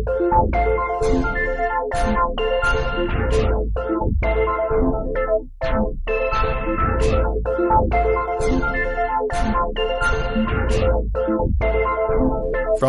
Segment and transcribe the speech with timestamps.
[0.00, 0.16] From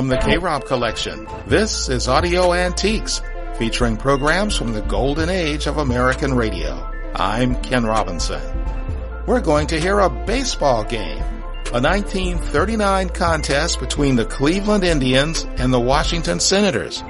[0.08, 3.22] the K-Rob collection, this is Audio Antiques,
[3.56, 6.90] featuring programs from the golden age of American radio.
[7.14, 8.42] I'm Ken Robinson.
[9.28, 11.41] We're going to hear a baseball game,
[11.72, 17.02] a 1939 contest between the Cleveland Indians and the Washington Senators.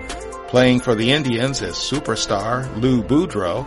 [0.50, 3.66] Playing for the Indians is superstar Lou Boudreau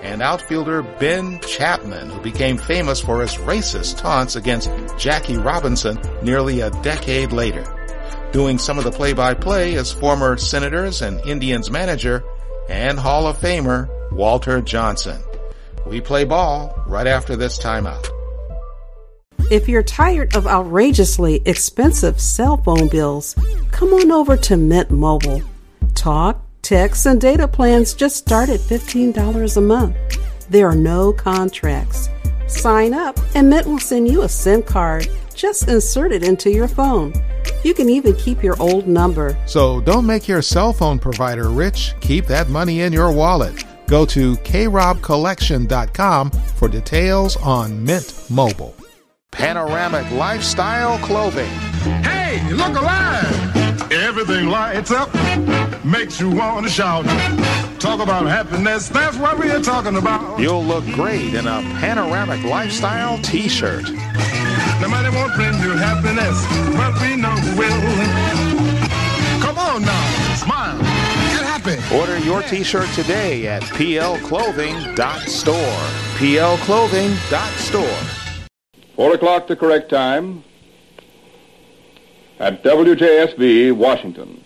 [0.00, 6.62] and outfielder Ben Chapman, who became famous for his racist taunts against Jackie Robinson nearly
[6.62, 7.66] a decade later.
[8.32, 12.24] Doing some of the play-by-play is former Senators and Indians manager
[12.66, 15.22] and Hall of Famer Walter Johnson.
[15.84, 18.19] We play ball right after this timeout.
[19.50, 23.34] If you're tired of outrageously expensive cell phone bills,
[23.72, 25.42] come on over to Mint Mobile.
[25.96, 29.96] Talk, text, and data plans just start at $15 a month.
[30.50, 32.08] There are no contracts.
[32.46, 35.08] Sign up and Mint will send you a SIM card.
[35.34, 37.12] Just insert it into your phone.
[37.64, 39.36] You can even keep your old number.
[39.46, 41.94] So don't make your cell phone provider rich.
[41.98, 43.64] Keep that money in your wallet.
[43.88, 48.76] Go to krobcollection.com for details on Mint Mobile.
[49.30, 51.48] Panoramic Lifestyle Clothing.
[52.02, 53.92] Hey, look alive!
[53.92, 55.08] Everything lights up,
[55.84, 57.04] makes you want to shout.
[57.80, 60.38] Talk about happiness, that's what we're talking about.
[60.38, 63.84] You'll look great in a Panoramic Lifestyle t-shirt.
[64.80, 66.44] No money won't bring you happiness,
[66.76, 67.80] but we know will.
[69.40, 71.78] Come on now, smile, get happy.
[71.96, 75.56] Order your t-shirt today at plclothing.store.
[76.18, 78.19] plclothing.store.
[79.00, 80.44] Four o'clock the correct time
[82.38, 84.44] at WJSV, Washington.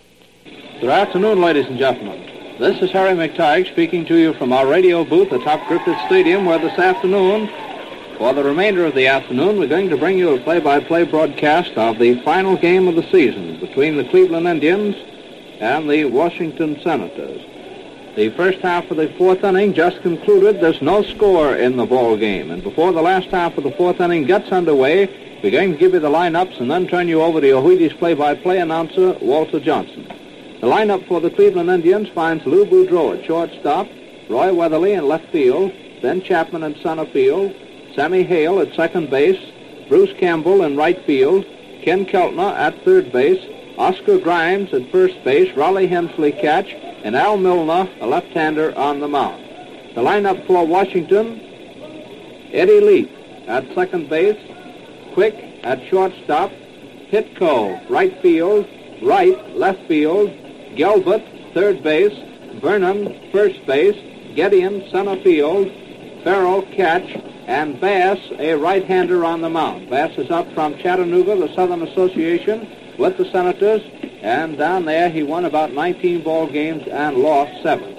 [0.79, 2.55] Good afternoon, ladies and gentlemen.
[2.57, 6.57] This is Harry McTighe speaking to you from our radio booth atop Griffith Stadium, where
[6.57, 7.49] this afternoon,
[8.17, 11.99] for the remainder of the afternoon, we're going to bring you a play-by-play broadcast of
[11.99, 14.95] the final game of the season between the Cleveland Indians
[15.59, 17.41] and the Washington Senators.
[18.15, 20.61] The first half of the fourth inning just concluded.
[20.61, 22.49] There's no score in the ball game.
[22.49, 25.93] And before the last half of the fourth inning gets underway, we're going to give
[25.93, 30.05] you the lineups and then turn you over to your Wheaties play-by-play announcer, Walter Johnson.
[30.61, 33.89] The lineup for the Cleveland Indians finds Lou Boudreau at shortstop,
[34.29, 37.53] Roy Weatherly in left field, Ben Chapman in center field,
[37.95, 39.39] Sammy Hale at second base,
[39.89, 41.45] Bruce Campbell in right field,
[41.83, 43.45] Ken Keltner at third base,
[43.77, 46.73] Oscar Grimes at first base, Rollie Hemsley catch,
[47.05, 49.39] and Al Milnar, a left-hander, on the mound.
[49.93, 51.39] The lineup for Washington,
[52.51, 53.09] Eddie Leaf
[53.47, 54.41] at second base,
[55.13, 56.49] Quick at shortstop,
[57.11, 58.67] Pitko, right field,
[59.03, 60.31] Wright, left field,
[60.75, 62.17] Gelbert, third base,
[62.59, 63.95] Vernon, first base,
[64.35, 65.67] Gedeon, center field,
[66.23, 67.07] Ferrell, catch,
[67.45, 69.91] and Bass, a right-hander on the mound.
[69.91, 72.67] Bass is up from Chattanooga, the Southern Association,
[72.97, 73.83] with the Senators,
[74.25, 77.93] and down there he won about 19 ball games and lost seven.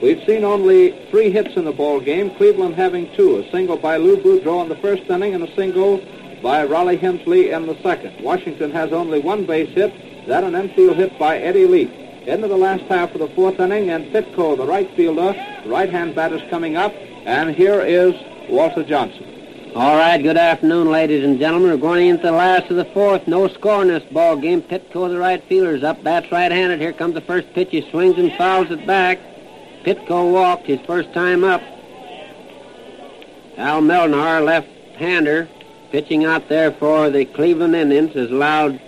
[0.00, 3.98] We've seen only three hits in the ball game, Cleveland having two, a single by
[3.98, 5.98] Lou Boudreau in the first inning and a single
[6.42, 8.24] by Rollie Hemsley in the second.
[8.24, 9.92] Washington has only one base hit,
[10.26, 11.90] that an infield hit by Eddie Leaf.
[12.26, 15.34] Into the last half of the fourth inning, and Pitko, the right fielder,
[15.66, 16.94] right-hand batter's coming up,
[17.26, 18.14] and here is
[18.48, 19.31] Walter Johnson.
[19.74, 21.70] All right, good afternoon, ladies and gentlemen.
[21.70, 23.26] We're going into the last of the fourth.
[23.26, 24.60] No score in this ball game.
[24.60, 26.04] Pitko, the right fielder's up.
[26.04, 26.78] Bats right-handed.
[26.78, 27.68] Here comes the first pitch.
[27.70, 29.18] He swings and fouls it back.
[29.82, 31.62] Pitko walked his first time up.
[33.56, 35.48] Al Milnar, left-hander,
[35.90, 38.78] pitching out there for the Cleveland Indians, has allowed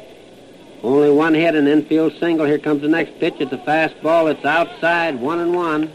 [0.82, 2.44] only one hit, an infield single.
[2.44, 3.36] Here comes the next pitch.
[3.40, 4.30] It's a fastball.
[4.30, 5.90] It's outside, one and one.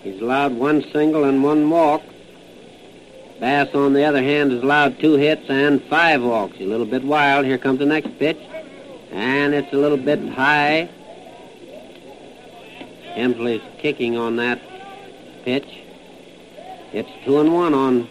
[0.00, 2.02] He's allowed one single and one walk.
[3.40, 6.58] Bass, on the other hand, has allowed two hits and five walks.
[6.58, 7.46] A little bit wild.
[7.46, 8.38] Here comes the next pitch.
[9.12, 10.90] And it's a little bit high.
[13.16, 14.60] Hemsley's kicking on that
[15.44, 15.68] pitch.
[16.92, 18.08] It's two and one on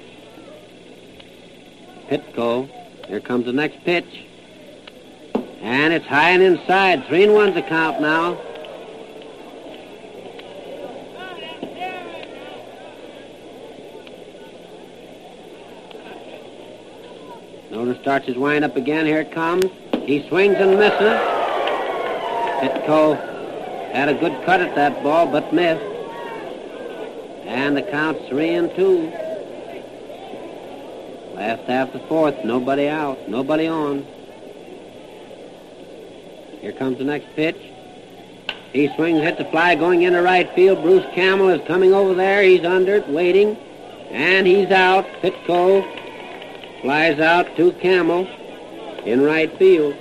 [2.10, 2.70] Pitko.
[3.08, 4.26] Here comes the next pitch.
[5.62, 7.06] And it's high and inside.
[7.08, 8.40] Three and one's the count now.
[17.78, 19.06] Nolan starts his wind-up again.
[19.06, 19.66] Here it comes.
[20.08, 21.14] He swings and misses.
[22.60, 23.16] Pitko
[23.92, 25.86] had a good cut at that ball, but missed.
[27.46, 29.12] And the count's three and two.
[31.36, 34.08] Last half the fourth, nobody out, nobody on.
[36.62, 37.58] Here comes the next pitch.
[38.74, 40.82] He swings, hits the fly, going into right field.
[40.82, 42.42] Bruce Campbell is coming over there.
[42.42, 43.56] He's under it, waiting.
[44.10, 45.06] And he's out.
[45.22, 46.07] Pitko
[46.82, 48.28] flies out to Campbell
[49.06, 49.96] in right field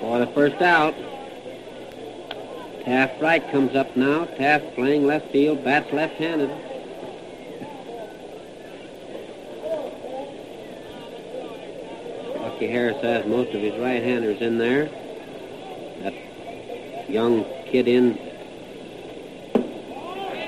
[0.00, 0.94] for the first out.
[2.84, 4.24] Taft Wright comes up now.
[4.24, 6.50] Taft playing left field, bats left-handed.
[12.38, 14.88] Bucky Harris has most of his right-handers in there.
[16.00, 16.14] That
[17.10, 18.16] young kid in.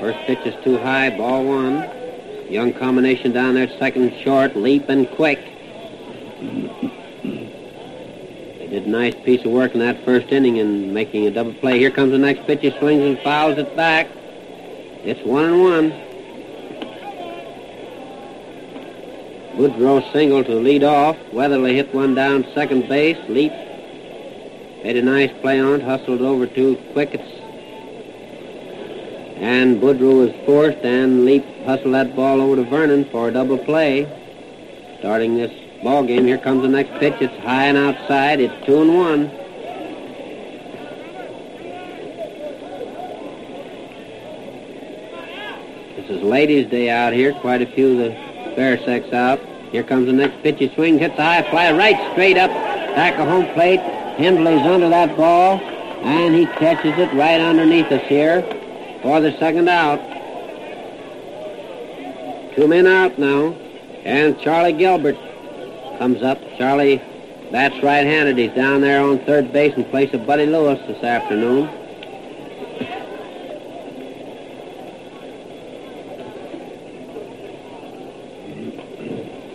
[0.00, 1.97] First pitch is too high, ball one.
[2.48, 5.38] Young combination down there, second short, Leip and quick.
[8.58, 11.52] They did a nice piece of work in that first inning in making a double
[11.54, 11.78] play.
[11.78, 12.60] Here comes the next pitch.
[12.62, 14.08] He swings and fouls it back.
[15.04, 15.90] It's one and one.
[19.58, 21.18] Boudreau single to lead off.
[21.32, 23.18] Weatherly hit one down second base.
[23.28, 23.52] Leip
[24.84, 27.38] made a nice play on it, hustled over to Quickets.
[29.40, 33.56] And Boudreau was forced and Leip hustled that ball over to Vernon for a double
[33.56, 34.05] play.
[34.99, 37.14] Starting this ball game, here comes the next pitch.
[37.20, 38.40] It's high and outside.
[38.40, 39.29] It's two and one.
[45.94, 47.32] This is ladies' day out here.
[47.34, 48.11] Quite a few of the
[48.56, 49.38] fair sex out.
[49.70, 50.56] Here comes the next pitch.
[50.58, 53.79] He swings, hits a high fly right straight up back of home plate.
[54.17, 58.57] Hindley's under that ball, and he catches it right underneath us here
[59.02, 59.98] for the second out.
[62.54, 63.52] Two men out now,
[64.04, 65.16] and Charlie Gelbert
[65.98, 66.38] comes up.
[66.56, 67.00] Charlie
[67.52, 68.36] bats right-handed.
[68.36, 71.66] He's down there on third base in place of Buddy Lewis this afternoon.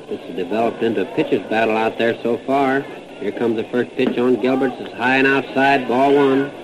[0.08, 2.82] This has developed into a pitcher's battle out there so far.
[3.20, 4.80] Here comes the first pitch on Gelbert's.
[4.80, 6.63] It's high and outside, ball one.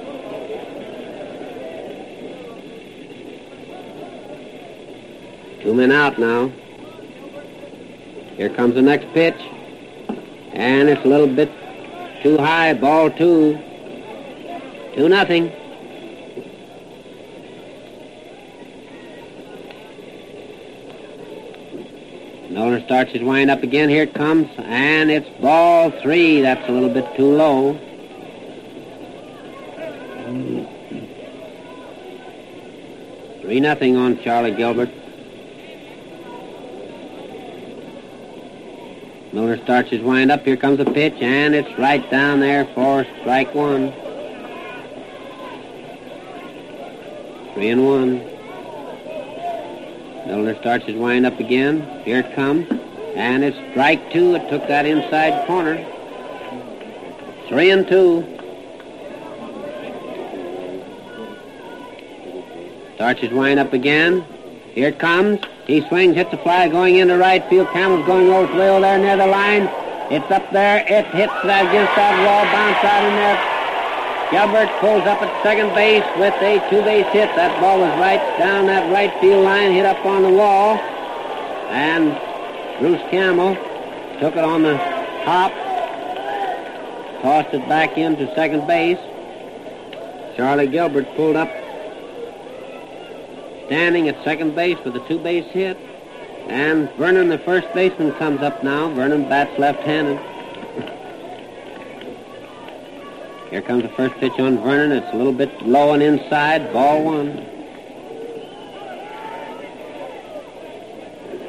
[5.61, 6.47] Two men out now.
[8.35, 9.39] Here comes the next pitch.
[10.53, 11.51] And it's a little bit
[12.23, 13.57] too high, ball two.
[14.95, 15.51] Two nothing.
[22.49, 23.89] Nolan starts his wind up again.
[23.89, 26.41] Here it comes, and it's ball three.
[26.41, 27.73] That's a little bit too low.
[33.41, 34.98] Three nothing on Charlie Gelbert.
[39.31, 40.43] Miller starts his wind up.
[40.43, 43.91] Here comes the pitch, and it's right down there for strike one.
[47.53, 48.17] Three and one.
[50.25, 51.81] Miller starts his wind up again.
[52.05, 52.67] Here it comes.
[53.15, 54.35] And it's strike two.
[54.35, 55.77] It took that inside corner.
[57.47, 58.25] Three and two.
[62.95, 64.25] Starts his wind up again.
[64.73, 65.39] Here it comes.
[65.69, 67.69] He swings, hits the fly going into right field.
[67.69, 69.69] Campbell's going over, way over there near the line.
[70.09, 70.79] It's up there.
[70.79, 73.37] It hits that against that wall, bounce out in there.
[74.33, 77.29] Gelbert pulls up at second base with a two-base hit.
[77.35, 80.77] That ball was right down that right field line, hit up on the wall.
[81.69, 82.17] And
[82.79, 83.53] Bruce Campbell
[84.19, 84.75] took it on the
[85.21, 85.51] hop,
[87.21, 88.97] tossed it back into second base.
[90.35, 91.58] Charlie Gelbert pulled up
[93.69, 95.77] standing at second base with a two-base hit.
[96.47, 98.91] And Vernon, the first baseman, comes up now.
[98.95, 100.17] Vernon bats left-handed.
[103.51, 104.91] Here comes the first pitch on Vernon.
[104.91, 106.73] It's a little bit low and inside.
[106.73, 107.45] Ball one.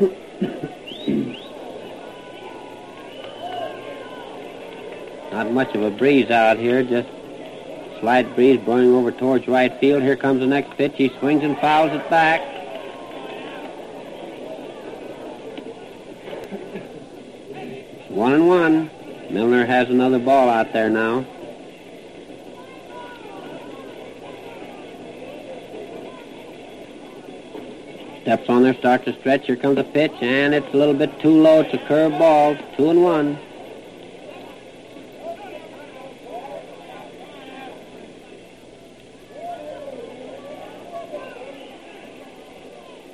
[5.32, 7.08] Not much of a breeze out here, just
[8.00, 10.02] slight breeze blowing over towards right field.
[10.02, 10.94] Here comes the next pitch.
[10.96, 12.40] He swings and fouls it back.
[18.08, 18.90] One and one.
[19.30, 21.24] Milnar has another ball out there now.
[28.22, 29.46] Steps on there, starts to stretch.
[29.46, 31.60] Here comes a pitch, and it's a little bit too low.
[31.60, 32.56] It's a curve ball.
[32.76, 33.38] Two and one.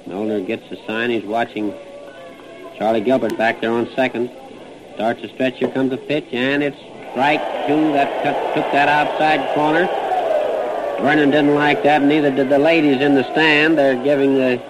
[0.08, 1.10] Milnar gets the sign.
[1.10, 1.74] He's watching
[2.76, 4.30] Charlie Gelbert back there on second.
[4.94, 5.58] Starts to stretch.
[5.58, 6.78] Here comes a pitch, and it's
[7.10, 7.92] strike two.
[7.92, 9.86] That cut, took that outside corner.
[11.00, 13.76] Vernon didn't like that, neither did the ladies in the stand.
[13.76, 14.62] They're giving the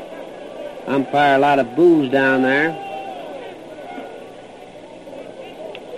[0.87, 2.75] umpire a lot of boos down there.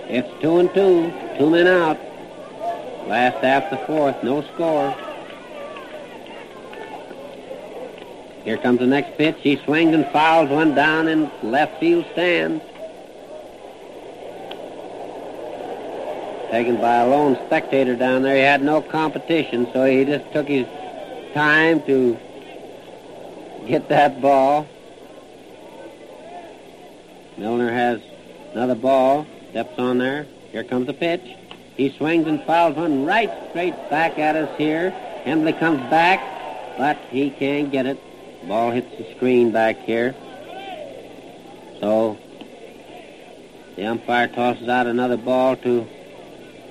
[0.07, 1.11] It's two and two.
[1.37, 1.97] Two men out.
[3.07, 4.95] Last half the fourth, no score.
[8.43, 9.35] Here comes the next pitch.
[9.41, 12.61] He swings and fouls one down in left field stand.
[16.49, 18.35] Taken by a lone spectator down there.
[18.35, 20.65] He had no competition, so he just took his
[21.33, 22.17] time to
[23.67, 24.67] get that ball.
[27.37, 28.01] Milnar has
[28.53, 29.27] another ball.
[29.51, 30.25] Steps on there.
[30.51, 31.21] Here comes the pitch.
[31.75, 34.91] He swings and fouls one right straight back at us here.
[35.25, 36.19] Hemsley comes back,
[36.77, 37.99] but he can't get it.
[38.47, 40.15] Ball hits the screen back here.
[41.79, 42.17] So
[43.75, 45.87] the umpire tosses out another ball to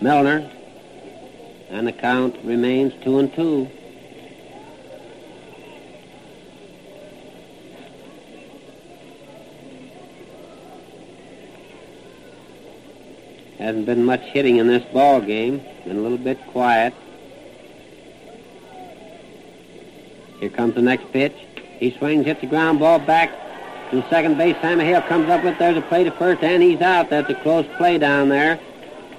[0.00, 0.50] Milnar,
[1.70, 3.70] and the count remains two and two.
[13.58, 15.62] Hasn't been much hitting in this ball game.
[15.84, 16.94] Been a little bit quiet.
[20.38, 21.34] Here comes the next pitch.
[21.78, 23.30] He swings, hits the ground ball back
[23.90, 24.56] to second base.
[24.60, 27.10] Sammy Hale comes up with there's a play to first, and he's out.
[27.10, 28.58] That's a close play down there.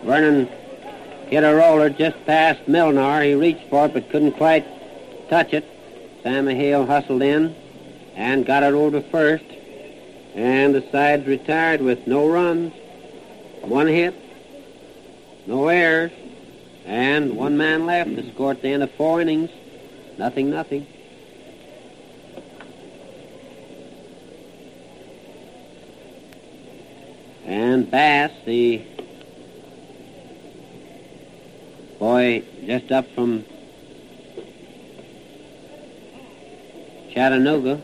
[0.04, 0.48] Vernon
[1.28, 3.26] hit a roller just past Milnar.
[3.26, 4.66] He reached for it but couldn't quite
[5.30, 5.66] touch it.
[6.24, 7.56] Sammy Hale hustled in
[8.16, 9.46] and got it over to first.
[10.36, 12.74] And the side's retired with no runs,
[13.62, 14.16] one hit,
[15.48, 16.12] no errors,
[16.86, 19.50] and one man left to score at the end of four innings.
[20.18, 20.86] Nothing, nothing.
[27.50, 28.80] And Bass, the
[31.98, 33.44] boy just up from
[37.12, 37.82] Chattanooga,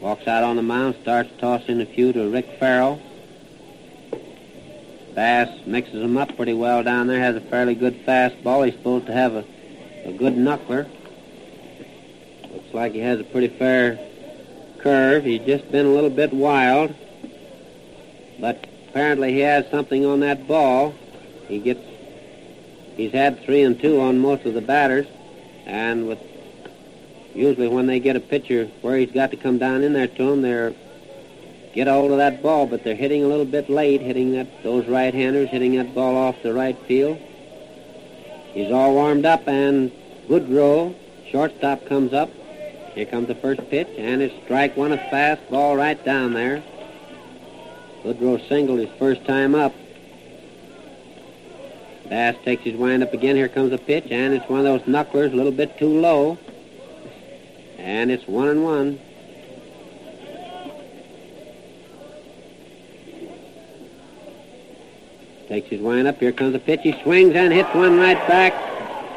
[0.00, 3.02] walks out on the mound, starts tossing a few to Rick Ferrell.
[5.16, 8.64] Bass mixes them up pretty well down there, has a fairly good fastball.
[8.64, 9.44] He's supposed to have a,
[10.04, 10.88] a good knuckler.
[12.52, 13.98] Looks like he has a pretty fair
[14.78, 15.24] curve.
[15.24, 16.94] He's just been a little bit wild.
[18.38, 20.94] But apparently he has something on that ball.
[21.48, 21.80] He gets,
[22.96, 25.06] he's had three and two on most of the batters,
[25.64, 26.18] and with
[27.34, 30.32] usually when they get a pitcher where he's got to come down in there to
[30.32, 30.74] him, they're
[31.72, 34.62] get a hold of that ball, but they're hitting a little bit late, hitting that
[34.62, 37.18] those right-handers, hitting that ball off the right field.
[38.54, 39.92] He's all warmed up, and
[40.26, 40.94] Boudreau,
[41.30, 42.30] shortstop, comes up.
[42.94, 46.64] Here comes the first pitch, and it's strike one, a fast ball right down there.
[48.06, 49.74] Boudreau singled his first time up.
[52.08, 53.34] Bass takes his wind up again.
[53.34, 56.38] Here comes a pitch, and it's one of those knucklers, a little bit too low.
[57.78, 59.00] And it's one and one.
[65.48, 66.20] Takes his wind up.
[66.20, 66.82] Here comes a pitch.
[66.84, 68.52] He swings and hits one right back.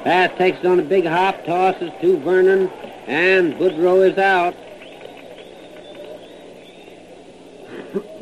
[0.04, 2.72] Bass takes it on a big hop, tosses to Vernon,
[3.06, 4.56] and Boudreau is out.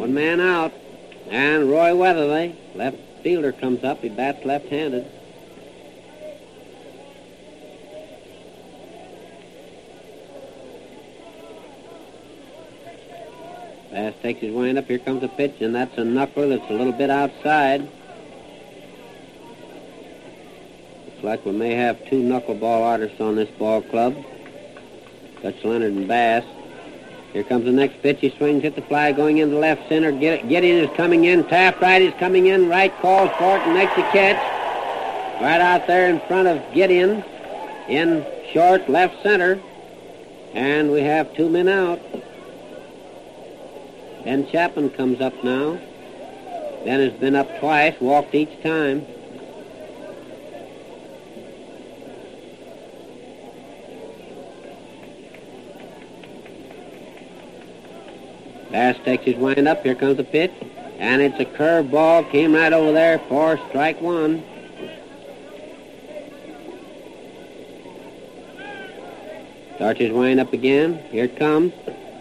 [0.08, 0.72] One man out.
[1.30, 4.00] And Roy Weatherly, left fielder, comes up.
[4.00, 5.06] He bats left-handed.
[13.92, 14.86] Bass takes his wind up.
[14.86, 17.82] Here comes a pitch, and that's a knuckler that's a little bit outside.
[21.06, 24.16] Looks like we may have two knuckleball artists on this ball club.
[25.44, 26.46] That's Leonard and Bass.
[27.34, 28.20] Here comes the next pitch.
[28.22, 30.12] He swings, hit the fly, going into left center.
[30.12, 31.44] Get it, Gedeon is coming in.
[31.46, 32.70] Taft Wright is coming in.
[32.70, 34.42] Wright calls for it and makes the catch.
[35.42, 37.24] Right out there in front of Gedeon
[37.88, 39.60] in short left center.
[40.54, 42.02] And we have two men out.
[44.24, 45.80] Ben Chapman comes up now.
[46.86, 49.06] Ben has been up twice, walked each time.
[58.78, 59.82] Takes his wind up.
[59.84, 60.52] Here comes the pitch.
[61.00, 62.24] And it's a curve ball.
[62.26, 64.44] Came right over there for strike one.
[69.78, 71.00] Starts his wind up again.
[71.10, 71.74] Here it comes.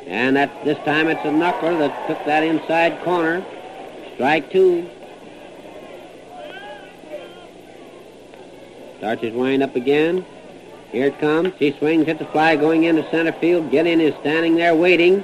[0.06, 3.44] And that this time it's a knuckler that took that inside corner.
[4.14, 4.88] Strike two.
[8.96, 10.25] Starts his wind up again.
[10.90, 11.52] Here it comes.
[11.58, 13.70] He swings, hits the fly going into center field.
[13.70, 15.22] Gedeon is standing there waiting.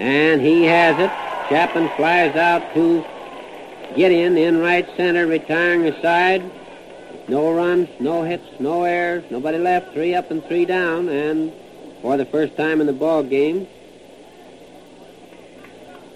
[0.00, 1.10] And he has it.
[1.50, 3.04] Chapman flies out to
[3.94, 6.42] Gedeon in right center, retiring the side.
[7.28, 9.92] No runs, no hits, no errors, nobody left.
[9.92, 11.52] Three up and three down, and
[12.00, 13.68] for the first time in the ball game,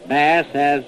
[0.07, 0.83] Bass has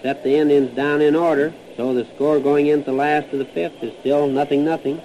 [0.00, 1.52] set the Indians down in order.
[1.76, 5.02] So the score going into last of the fifth is still nothing nothing.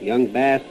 [0.00, 0.62] Young Bass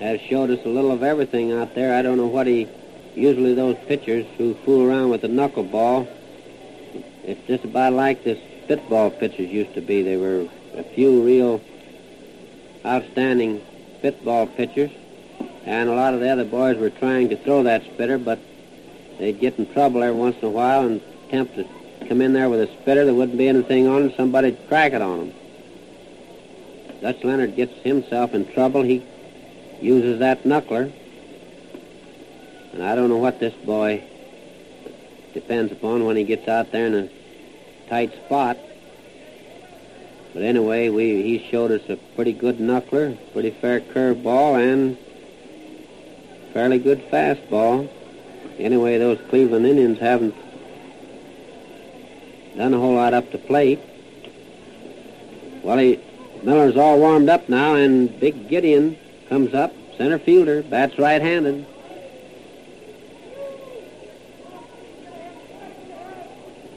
[0.00, 1.94] has showed us a little of everything out there.
[1.94, 2.68] I don't know what he.
[3.14, 6.06] Usually those pitchers who fool around with the knuckleball,
[7.24, 10.02] it's just about like the spitball pitchers used to be.
[10.02, 11.62] They were a few real
[12.84, 13.64] outstanding
[13.98, 14.90] spitball pitchers,
[15.64, 18.38] and a lot of the other boys were trying to throw that spitter, but
[19.18, 21.64] they'd get in trouble every once in a while and attempt to
[22.06, 23.06] come in there with a spitter.
[23.06, 24.16] There wouldn't be anything on it.
[24.16, 25.34] Somebody'd crack it on them.
[27.00, 28.82] Dutch Leonard gets himself in trouble.
[28.82, 29.02] He
[29.80, 30.92] uses that knuckler.
[32.72, 34.04] And I don't know what this boy
[35.32, 37.08] depends upon when he gets out there in a
[37.88, 38.58] tight spot.
[40.34, 44.98] But anyway, we he showed us a pretty good knuckler, pretty fair curve ball, and
[46.52, 47.88] fairly good fastball.
[48.58, 50.34] Anyway, those Cleveland Indians haven't
[52.56, 53.80] done a whole lot up to plate.
[55.62, 56.00] Well, he,
[56.42, 58.96] Miller's all warmed up now, and Big Gedeon
[59.28, 61.66] comes up, center fielder, bats right-handed.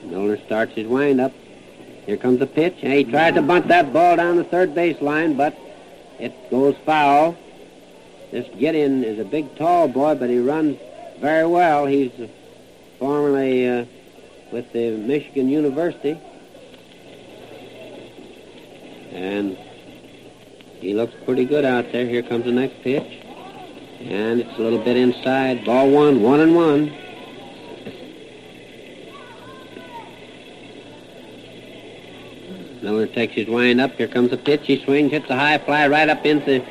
[0.04, 1.32] Miller starts his windup.
[2.06, 2.78] Here comes the pitch.
[2.82, 5.56] And he tries to bunt that ball down the third base line, but
[6.20, 7.38] it goes foul.
[8.32, 10.80] This Gedeon is a big, tall boy, but he runs
[11.20, 11.86] very well.
[11.86, 12.12] He's
[12.98, 13.86] formerly uh,
[14.52, 16.20] with the Michigan University.
[19.12, 19.58] And
[20.80, 22.06] he looks pretty good out there.
[22.06, 23.26] Here comes the next pitch.
[24.00, 25.66] And it's a little bit inside.
[25.66, 26.86] Ball one, one and one.
[32.82, 33.92] Miller takes his wind up.
[33.96, 34.62] Here comes the pitch.
[34.66, 36.66] He swings, hits a high fly right up into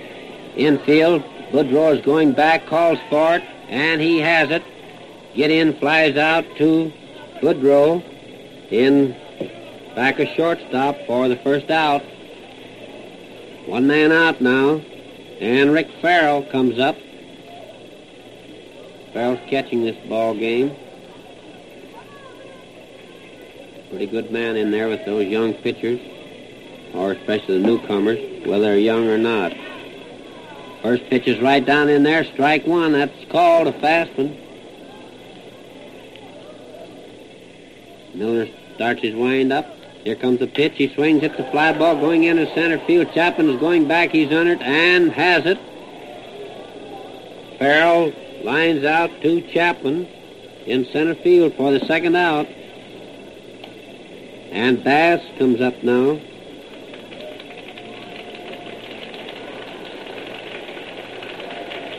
[0.56, 1.22] infield.
[1.52, 4.62] Boudreau is going back, calls for it, and he has it.
[5.34, 6.92] Gedeon, flies out to
[7.42, 8.02] Boudreau
[8.70, 9.14] in
[9.94, 12.02] back of shortstop for the first out.
[13.68, 14.76] One man out now,
[15.40, 16.96] and Rick Ferrell comes up.
[19.12, 20.74] Ferrell's catching this ball game.
[23.90, 26.00] Pretty good man in there with those young pitchers,
[26.94, 29.52] or especially the newcomers, whether they're young or not.
[30.80, 32.92] First pitch is right down in there, strike one.
[32.92, 34.34] That's called a fast one.
[38.14, 39.77] Miller starts his wind up.
[40.04, 40.74] Here comes the pitch.
[40.76, 43.12] He swings at the fly ball going into center field.
[43.12, 44.10] Chapman is going back.
[44.10, 45.58] He's on it and has it.
[47.58, 48.12] Ferrell
[48.44, 50.06] lines out to Chapman
[50.66, 52.46] in center field for the second out.
[54.50, 56.20] And Bass comes up now.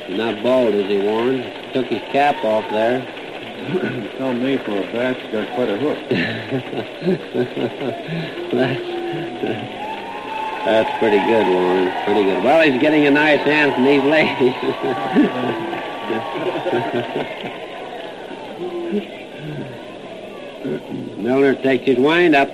[0.09, 1.71] Not bald, is he, Warren?
[1.73, 3.18] Took his cap off there.
[4.17, 5.97] Tell me for a bat, you got quite a hook.
[8.51, 8.81] that's,
[10.65, 11.91] that's pretty good, Warren.
[12.05, 12.43] Pretty good.
[12.43, 14.53] Well, he's getting a nice hand from these ladies.
[21.17, 22.49] Milnar takes his wind up.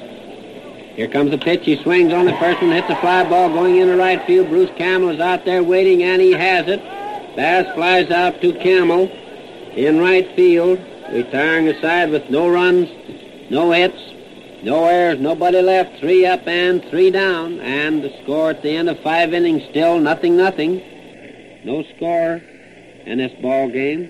[0.95, 1.65] Here comes the pitch.
[1.65, 4.49] He swings on the first one, hits a fly ball going into right field.
[4.49, 6.81] Bruce Campbell is out there waiting, and he has it.
[7.35, 9.11] Bass flies out to Campbell
[9.75, 10.79] in right field,
[11.11, 12.89] retiring aside with no runs,
[13.49, 13.99] no hits,
[14.63, 15.99] no errors, nobody left.
[15.99, 19.99] Three up and three down, and the score at the end of five innings still
[19.99, 20.81] nothing, nothing.
[21.63, 22.41] No score
[23.05, 24.07] in this ball game.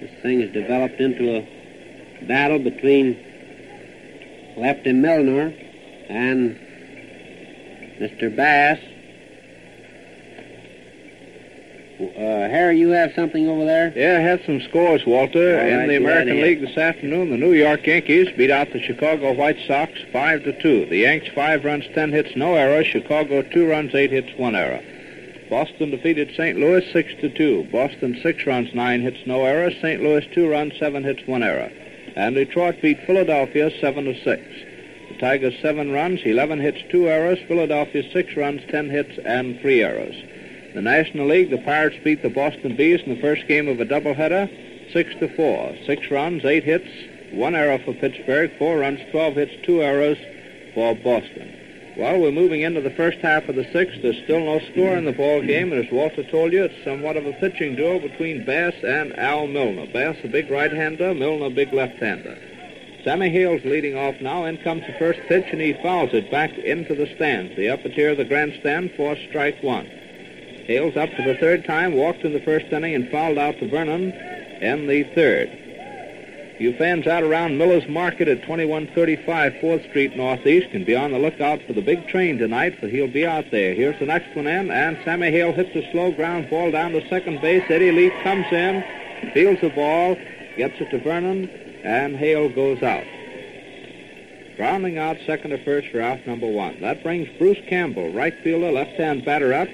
[0.00, 3.16] This thing has developed into a battle between
[4.56, 5.54] Lefty Milnar
[6.08, 6.56] and
[8.00, 8.34] Mr.
[8.34, 8.78] Bass.
[12.00, 13.92] Uh, Harry, you have something over there?
[13.94, 15.60] Yeah, I have some scores, Walter.
[15.60, 16.40] All In right, the American.
[16.40, 20.60] League this afternoon, the New York Yankees beat out the Chicago White Sox five to
[20.60, 20.86] two.
[20.86, 22.88] The Yanks five runs, ten hits, no errors.
[22.88, 24.82] Chicago two runs, eight hits, one error.
[25.48, 26.58] Boston defeated St.
[26.58, 27.62] Louis six to two.
[27.70, 29.74] Boston six runs, nine hits, no errors.
[29.80, 30.02] St.
[30.02, 31.70] Louis two runs, seven hits, one error.
[32.16, 34.42] And Detroit beat Philadelphia seven to six.
[35.10, 37.38] The Tigers seven runs, eleven hits, two errors.
[37.46, 40.16] Philadelphia six runs, ten hits, and three errors.
[40.74, 43.86] The National League, the Pirates beat the Boston Bees in the first game of a
[43.86, 45.76] doubleheader, six to four.
[45.86, 46.88] Six runs, eight hits,
[47.30, 50.18] one error for Pittsburgh, four runs, twelve hits, two errors
[50.74, 51.60] for Boston.
[51.96, 54.02] Well, we're moving into the first half of the sixth.
[54.02, 57.16] There's still no score in the ball game, and as Walter told you, it's somewhat
[57.16, 59.92] of a pitching duel between Bass and Al Milnar.
[59.92, 62.36] Bass, a big right-hander, Milnar, a big left-hander.
[63.04, 64.44] Sammy Hales leading off now.
[64.44, 67.90] In comes the first pitch, and he fouls it back into the stands, the upper
[67.90, 69.88] tier of the grandstand for strike one.
[70.66, 73.68] Hales up for the third time, walked in the first inning and fouled out to
[73.68, 74.12] Vernon
[74.62, 75.50] in the third.
[76.58, 81.18] You fans out around Miller's Market at 2135 4th Street Northeast can be on the
[81.18, 83.74] lookout for the big train tonight, for he'll be out there.
[83.74, 87.06] Here's the next one in, and Sammy Hale hits a slow ground ball down to
[87.08, 87.64] second base.
[87.68, 88.84] Eddie Leaf comes in,
[89.34, 90.16] fields the ball,
[90.56, 91.48] gets it to Vernon,
[91.82, 93.04] and Hale goes out.
[94.56, 96.80] Grounding out second to first for out number one.
[96.80, 99.68] That brings Bruce Campbell, right fielder, left-hand batter up.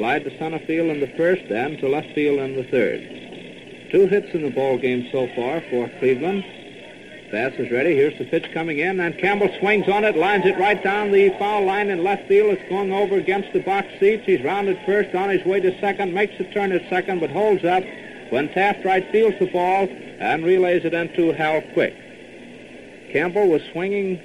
[0.00, 3.02] Slide to center field in the first and to left field in the third.
[3.92, 6.42] Two hits in the ball game so far for Cleveland.
[7.30, 7.94] Bass is ready.
[7.94, 11.28] Here's the pitch coming in, and Campbell swings on it, lines it right down the
[11.38, 12.54] foul line in left field.
[12.54, 14.24] It's going over against the box seats.
[14.24, 17.66] He's rounded first on his way to second, makes a turn at second, but holds
[17.66, 17.84] up
[18.30, 21.92] when Taft Wright fields the ball and relays it into Hal Quick.
[23.12, 24.18] Campbell was swinging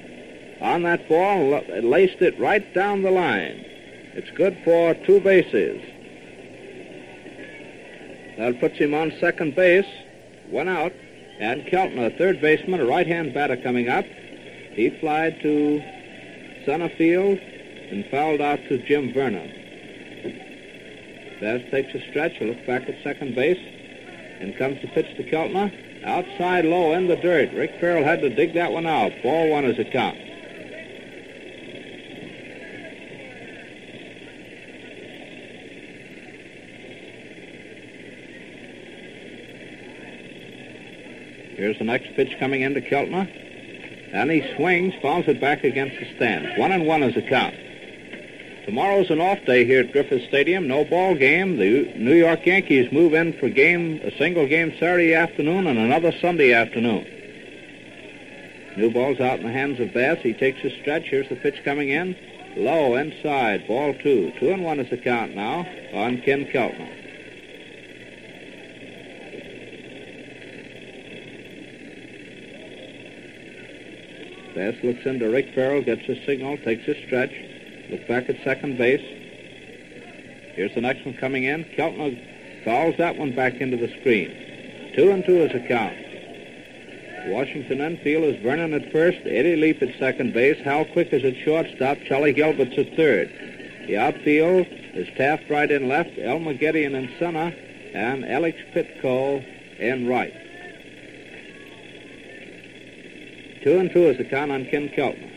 [0.62, 1.50] on that ball,
[1.84, 3.74] laced it right down the line.
[4.16, 5.82] It's good for two bases.
[8.38, 9.86] That puts him on second base,
[10.50, 10.94] one out,
[11.40, 14.06] and Keltner, third baseman, a right-hand batter coming up.
[14.06, 15.82] He flied to
[16.66, 19.52] center field and fouled out to Jim Vernon.
[21.42, 23.60] Bass takes a stretch, he looks back at second base,
[24.40, 25.72] and comes to pitch to Keltner.
[26.06, 27.52] Outside low in the dirt.
[27.54, 29.12] Rick Ferrell had to dig that one out.
[29.24, 30.18] Ball one is a count.
[41.56, 43.28] Here's the next pitch coming into Keltner.
[44.14, 46.58] And he swings, fouls it back against the stands.
[46.58, 47.56] One and one is a count.
[48.66, 50.68] Tomorrow's an off day here at Griffith Stadium.
[50.68, 51.58] No ball game.
[51.58, 56.12] The New York Yankees move in for game, a single game Saturday afternoon and another
[56.20, 57.06] Sunday afternoon.
[58.76, 60.18] New ball's out in the hands of Bass.
[60.22, 61.04] He takes a stretch.
[61.04, 62.16] Here's the pitch coming in.
[62.58, 63.68] Low inside.
[63.68, 64.34] Ball two.
[64.40, 67.05] Two and one is the count now on Ken Keltner.
[74.56, 77.32] Bass looks into Rick Ferrell, gets his signal, takes his stretch.
[77.90, 79.04] Look back at second base.
[80.56, 81.66] Here's the next one coming in.
[81.78, 84.94] Keltner fouls that one back into the screen.
[84.96, 85.98] Two and two is a count.
[87.28, 91.36] Washington infield is Vernon at first, Eddie Leaf at second base, Hal Quick is at
[91.44, 93.30] shortstop, Charlie Gelbert's at third.
[93.88, 97.54] The outfield is Taft Wright and left, Elmer Gedeon in center,
[97.94, 99.44] and Alex Pitko
[99.80, 100.34] in right.
[103.66, 105.32] Two and two is the count on Ken Keltner.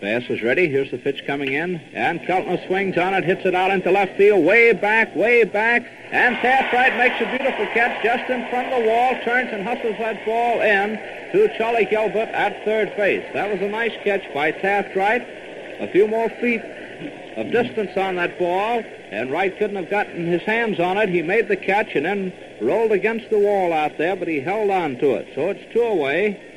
[0.00, 0.68] Bass is ready.
[0.70, 1.76] Here's the pitch coming in.
[1.92, 5.86] And Keltner swings on it, hits it out into left field, way back, way back.
[6.10, 9.64] And Taft Wright makes a beautiful catch just in front of the wall, turns and
[9.64, 10.96] hustles that ball in
[11.32, 13.30] to Charlie Gelbert at third base.
[13.34, 15.20] That was a nice catch by Taft Wright.
[15.78, 16.62] A few more feet
[17.36, 21.10] of distance on that ball, and Wright couldn't have gotten his hands on it.
[21.10, 24.70] He made the catch and then rolled against the wall out there, but he held
[24.70, 25.28] on to it.
[25.34, 26.54] So it's two away.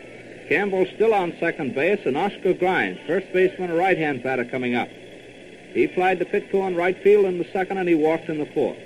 [0.50, 4.90] Campbell still on second base, and Oscar Grimes, first baseman, a right-hand batter coming up.
[4.90, 8.48] He flied to Pitko in right field in the second, and he walked in the
[8.48, 8.80] fourth.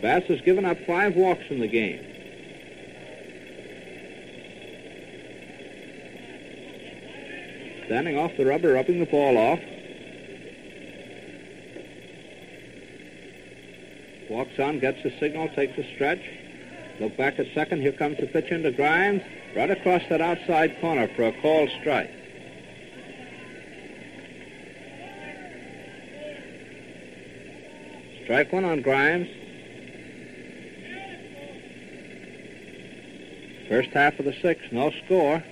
[0.00, 1.98] Bass has given up five walks in the game.
[7.86, 9.60] Standing off the rubber, rubbing the ball off.
[14.30, 16.22] Walks on, gets a signal, takes a stretch.
[17.00, 17.82] Look back a second.
[17.82, 19.22] Here comes the pitch into Grimes.
[19.54, 22.10] Right across that outside corner for a called strike.
[28.24, 29.28] Strike one on Grimes.
[33.68, 35.44] First half of the sixth, no score.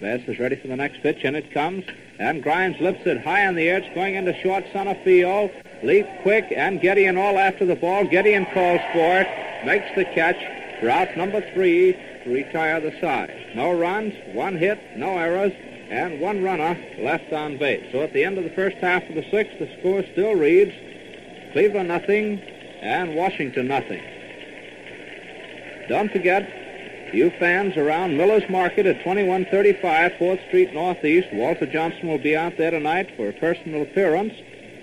[0.00, 1.84] Bass is ready for the next pitch, and it comes.
[2.18, 3.78] And Grimes lifts it high in the air.
[3.78, 5.50] It's going into short center field.
[5.82, 8.04] Leip quick, and Gedeon all after the ball.
[8.04, 10.36] Gedeon calls for it, makes the catch.
[10.82, 11.92] Route number three
[12.24, 13.52] to retire the side.
[13.54, 15.52] No runs, one hit, no errors,
[15.90, 17.90] and one runner left on base.
[17.92, 20.72] So at the end of the first half of the sixth, the score still reads
[21.52, 22.40] Cleveland nothing
[22.82, 24.02] and Washington nothing.
[25.88, 26.42] Don't forget,
[27.14, 32.56] you fans around Miller's Market at 2135 4th Street Northeast, Walter Johnson will be out
[32.56, 34.34] there tonight for a personal appearance,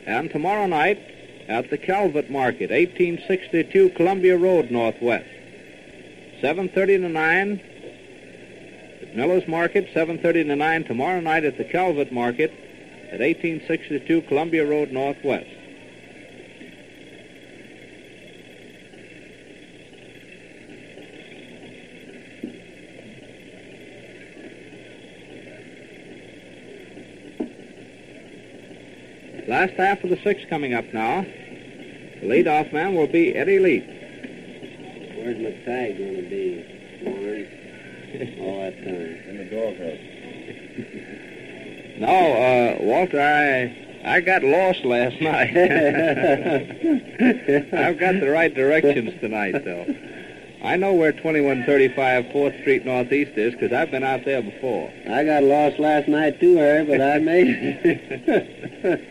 [0.06, 1.00] and tomorrow night
[1.48, 5.41] at the Calvert Market, 1862 Columbia Road Northwest.
[6.42, 7.62] 7.30 to 9
[9.04, 12.52] at Miller's Market, 7.30 to 9 tomorrow night at the Calvert Market
[13.12, 15.46] at 1862 Columbia Road Northwest.
[29.48, 31.22] Last half of the sixth coming up now.
[31.22, 34.01] The leadoff man will be Eddie Leaf.
[35.22, 36.66] Where's McTagg going to be,
[37.04, 37.46] Warren?
[38.42, 39.22] All that time.
[39.30, 40.02] In the doghouse.
[42.00, 43.70] No, uh, Walter, I
[44.04, 45.56] I got lost last night.
[47.72, 49.86] I've got the right directions tonight, though.
[50.64, 54.92] I know where 2135 4th Street Northeast is because I've been out there before.
[55.08, 59.08] I got lost last night too, Harry, but I made it.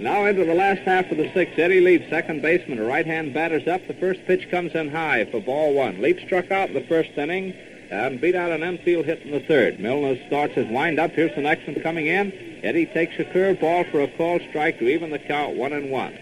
[0.00, 1.58] And now into the last half of the sixth.
[1.58, 3.86] Eddie Leip, second baseman, a right-hand batter's up.
[3.86, 5.98] The first pitch comes in high for ball one.
[5.98, 7.52] Leip struck out in the first inning
[7.90, 9.76] and beat out an infield hit in the third.
[9.76, 11.10] Milnar starts his windup.
[11.10, 12.32] Here's the next one coming in.
[12.62, 15.90] Eddie takes a curve ball for a called strike to even the count one and
[15.90, 16.16] one.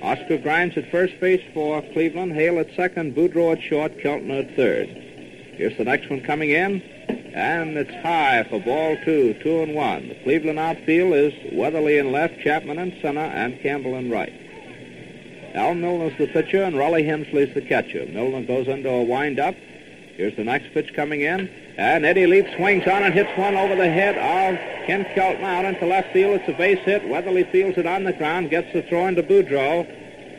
[0.00, 2.32] Oscar Grimes at first base for Cleveland.
[2.34, 3.16] Hale at second.
[3.16, 3.98] Boudreau at short.
[3.98, 4.86] Keltner at third.
[5.56, 6.80] Here's the next one coming in.
[7.38, 10.08] And it's high for ball two, two and one.
[10.08, 14.32] The Cleveland outfield is Weatherly in left, Chapman in center, and Campbell in right.
[15.54, 18.06] Al Milnar's the pitcher, and Rollie Hemsley's the catcher.
[18.06, 19.54] Milnar goes into a windup.
[20.16, 21.48] Here's the next pitch coming in.
[21.76, 25.64] And Eddie Leip swings on and hits one over the head of Ken Keltner out
[25.64, 26.40] into left field.
[26.40, 27.08] It's a base hit.
[27.08, 29.86] Weatherly fields it on the ground, gets the throw into Boudreau.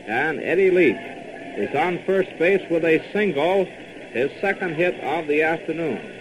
[0.06, 5.44] And Eddie Leip is on first base with a single, his second hit of the
[5.44, 6.19] afternoon.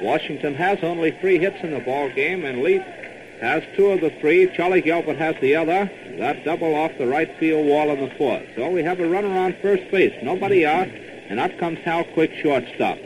[0.00, 4.10] Washington has only three hits in the ball game, and Leip has two of the
[4.20, 4.50] three.
[4.56, 5.90] Charlie Gelbert has the other.
[6.18, 8.44] That double off the right field wall in the fourth.
[8.56, 10.14] So we have a runner on first base.
[10.22, 12.98] Nobody out, and up comes Hal Quick, shortstop.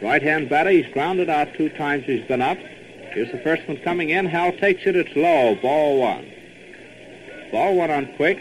[0.00, 2.56] Right-hand batter, he's grounded out two times he's been up.
[2.56, 4.26] Here's the first one coming in.
[4.26, 4.94] Hal takes it.
[4.94, 5.56] It's low.
[5.56, 6.32] Ball one.
[7.50, 8.38] Ball one on Quick.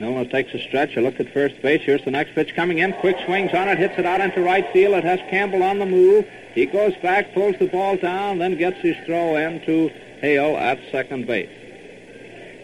[0.00, 1.80] Milnar takes a stretch, a look at first base.
[1.82, 2.92] Here's the next pitch coming in.
[2.94, 4.94] Quick swings on it, hits it out into right field.
[4.94, 6.26] It has Campbell on the move.
[6.54, 9.88] He goes back, pulls the ball down, then gets his throw in to
[10.20, 11.50] Hale at second base.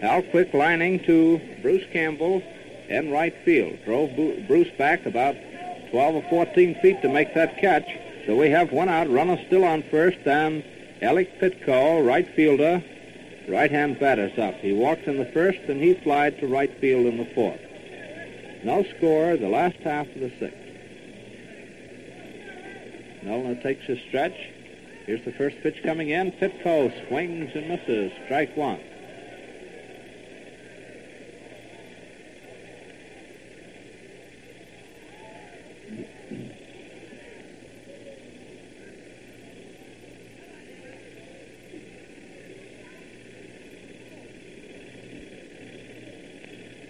[0.03, 2.43] Al Quick lining to Bruce Campbell
[2.89, 3.79] in right field.
[3.85, 4.15] Drove
[4.47, 5.37] Bruce back about
[5.91, 7.87] 12 or 14 feet to make that catch.
[8.27, 10.65] So we have one out, runner still on first, and
[11.01, 12.83] Alec Pitko, right fielder,
[13.49, 14.55] Right-hand batter's up.
[14.57, 17.61] He walks in the first, and he flied to right field in the fourth.
[18.65, 20.59] No score, the last half of the sixth.
[23.25, 24.37] Milnar takes his stretch.
[25.07, 26.33] Here's the first pitch coming in.
[26.33, 28.13] Pitko swings and misses.
[28.25, 28.81] Strike one.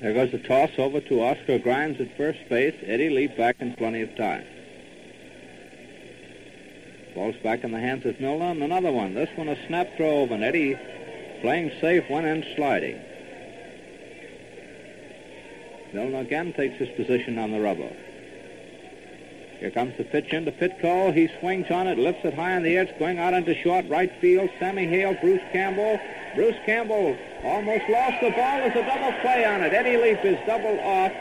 [0.02, 2.74] There goes the toss over to Oscar Grimes at first base.
[2.84, 4.44] Eddie Leip back in plenty of time.
[7.14, 9.14] Ball's back in the hands of Milnar, and another one.
[9.14, 10.76] This one a snap throw over, and Eddie
[11.40, 13.00] playing safe, went in sliding.
[15.94, 17.94] Milnar again takes his position on the rubber.
[19.62, 21.14] Here comes the pitch into Pitko.
[21.14, 22.83] He swings on it, lifts it high in the air.
[22.83, 24.51] It's going out into short right field.
[24.59, 26.01] Sammy Hale, Bruce Campbell.
[26.35, 28.59] Bruce Campbell almost lost the ball.
[28.59, 29.72] There's a double play on it.
[29.72, 31.12] Eddie Leip is doubled off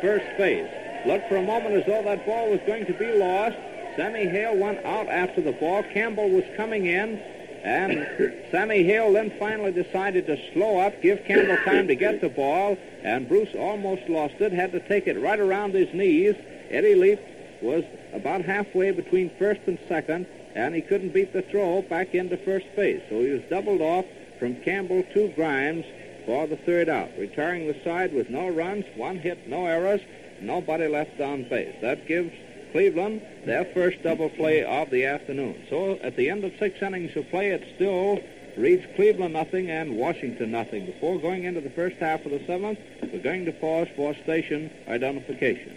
[0.00, 0.70] first base.
[1.06, 3.58] Looked for a moment as though that ball was going to be lost.
[3.96, 5.82] Sammy Hale went out after the ball.
[5.92, 7.18] Campbell was coming in,
[7.62, 12.30] and Sammy Hale then finally decided to slow up, give Campbell time to get the
[12.30, 16.34] ball, and Bruce almost lost it, had to take it right around his knees.
[16.70, 17.18] Eddie Leip
[17.62, 22.36] was about halfway between first and second, and he couldn't beat the throw back into
[22.38, 23.02] first base.
[23.08, 24.04] So he was doubled off
[24.38, 25.84] from Campbell to Grimes
[26.26, 30.00] for the third out, retiring the side with no runs, one hit, no errors,
[30.40, 31.74] nobody left on base.
[31.80, 32.32] That gives
[32.72, 35.66] Cleveland their first double play of the afternoon.
[35.68, 38.20] So at the end of six innings of play, it still
[38.56, 40.86] reads Cleveland nothing and Washington nothing.
[40.86, 42.78] Before going into the first half of the seventh,
[43.12, 45.76] we're going to pause for station identification.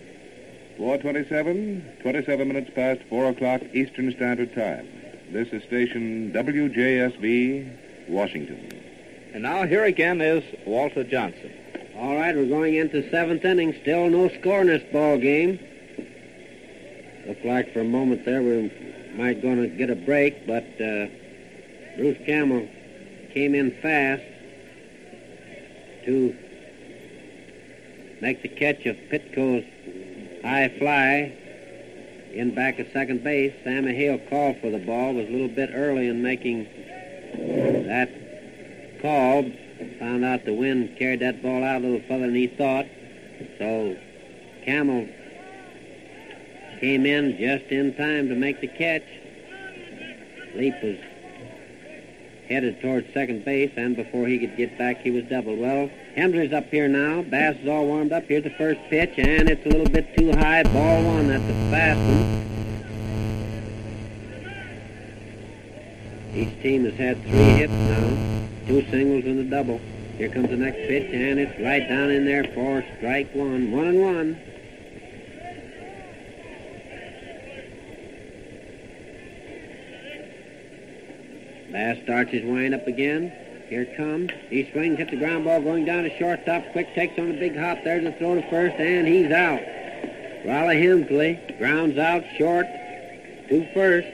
[0.77, 4.87] 427, 27 minutes past 4 o'clock Eastern Standard Time.
[5.31, 8.71] This is station WJSV, Washington.
[9.33, 11.51] And now here again is Walter Johnson.
[11.95, 13.75] All right, we're going into seventh inning.
[13.81, 15.59] Still no score in this ball game.
[17.27, 18.71] Looked like for a moment there we
[19.15, 21.07] might going to get a break, but uh,
[21.97, 22.67] Bruce Campbell
[23.33, 24.23] came in fast
[26.05, 26.35] to
[28.21, 29.65] make the catch of Pitko's
[30.43, 31.37] high fly
[32.33, 33.53] in back at second base.
[33.63, 36.65] Sammy Hale called for the ball, was a little bit early in making
[37.87, 38.09] that
[39.01, 39.49] call.
[39.99, 42.85] Found out the wind carried that ball out a little further than he thought.
[43.57, 43.97] So
[44.65, 45.07] Campbell
[46.79, 49.03] came in just in time to make the catch.
[50.55, 50.97] Leip was
[52.53, 55.59] headed towards second base, and before he could get back, he was doubled.
[55.59, 57.23] Well, Hemsley's up here now.
[57.23, 58.25] Bass is all warmed up.
[58.27, 60.63] Here's the first pitch, and it's a little bit too high.
[60.63, 61.27] Ball one.
[61.27, 62.43] That's a fast one.
[66.35, 69.79] Each team has had three hits now, two singles and a double.
[70.17, 73.71] Here comes the next pitch, and it's right down in there for strike one.
[73.71, 74.39] One and one.
[81.73, 83.33] Bass starts his wind up again.
[83.67, 84.29] Here it comes.
[84.51, 86.71] He swings, hits the ground ball going down to shortstop.
[86.71, 89.59] Quick takes on a big hop there to throw to first, and he's out.
[90.45, 92.67] Rollie Hemsley grounds out short
[93.49, 94.07] to first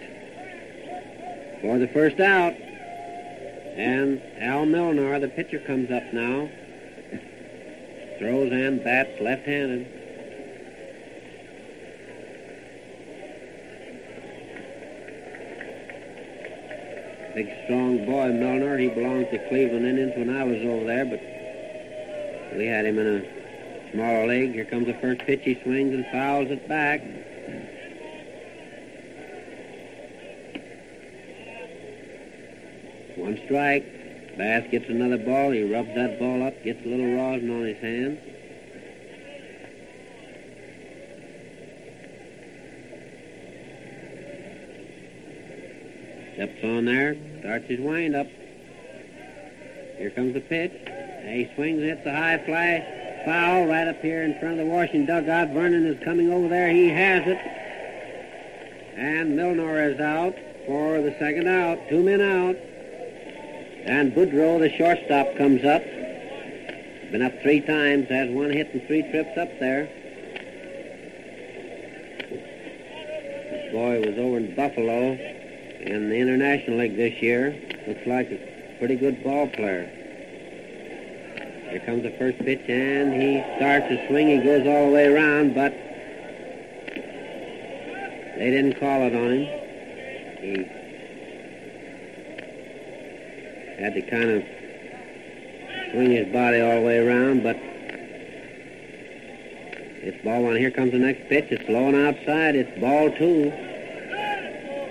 [1.61, 2.53] for the first out.
[2.53, 6.49] And Al Milnar, the pitcher, comes up now.
[8.19, 9.98] Throws and bats left-handed.
[17.39, 18.77] Big, strong boy, Milnar.
[18.77, 21.21] He belongs to Cleveland Indians when I was over there, but
[22.57, 24.51] we had him in a smaller league.
[24.51, 25.39] Here comes the first pitch.
[25.45, 26.99] He swings and fouls it back.
[33.15, 33.85] One strike.
[34.35, 35.51] Bass gets another ball.
[35.51, 38.19] He rubs that ball up, gets a little rosin on his hand.
[46.35, 48.27] Steps on there, starts his wind up.
[49.97, 50.71] Here comes the pitch.
[50.71, 55.05] He swings, hits the high fly, foul right up here in front of the Washington
[55.05, 55.49] dugout.
[55.49, 56.69] Vernon is coming over there.
[56.69, 57.37] He has it.
[58.97, 61.77] And Milnar is out for the second out.
[61.89, 62.55] Two men out.
[63.85, 65.83] And Boudreau, the shortstop, comes up.
[67.11, 69.85] Been up three times, has one hit and three trips up there.
[73.51, 75.38] This boy was over in Buffalo
[75.79, 77.55] in the International League this year.
[77.87, 79.85] Looks like a pretty good ball player.
[81.69, 84.27] Here comes the first pitch, and he starts to swing.
[84.27, 85.71] He goes all the way around, but
[88.37, 89.45] they didn't call it on him.
[90.41, 90.65] He
[93.81, 94.43] had to kind of
[95.91, 97.57] swing his body all the way around, but
[100.01, 100.55] it's ball one.
[100.55, 101.47] Here comes the next pitch.
[101.51, 102.55] It's low and outside.
[102.55, 103.68] It's ball two.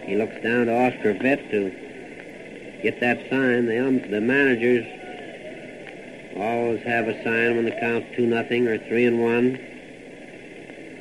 [0.08, 3.66] He looks down to Oscar Vitt to get that sign.
[3.66, 4.86] The, um, the managers
[6.34, 9.58] always have a sign when the count's two nothing or three and one.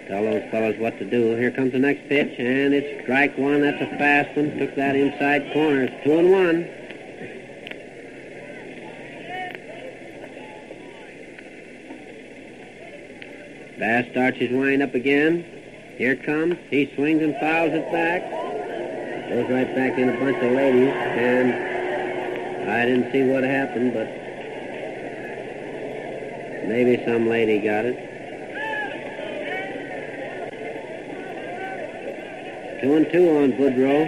[0.09, 1.37] Tell those fellows what to do.
[1.37, 3.61] Here comes the next pitch, and it's strike one.
[3.61, 4.57] That's a fast one.
[4.57, 5.83] Took that inside corner.
[5.83, 6.63] It's two and one.
[13.79, 15.45] Bass starts his wind up again.
[15.97, 16.57] Here comes.
[16.69, 18.46] He swings and fouls it back.
[19.29, 24.07] Goes right back in a bunch of ladies, and I didn't see what happened, but
[26.65, 27.97] maybe some lady got it.
[32.81, 34.05] Two and two on Boudreau.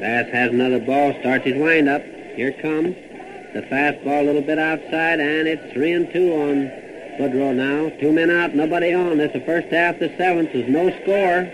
[0.00, 2.02] Bass has another ball, starts his windup.
[2.34, 2.96] Here comes.
[3.54, 6.79] The fastball a little bit outside, and it's three and two on
[7.20, 7.90] Boudreau now.
[8.00, 9.18] Two men out, nobody on.
[9.18, 9.98] That's the first half.
[9.98, 10.54] The seventh.
[10.54, 11.46] There's no score.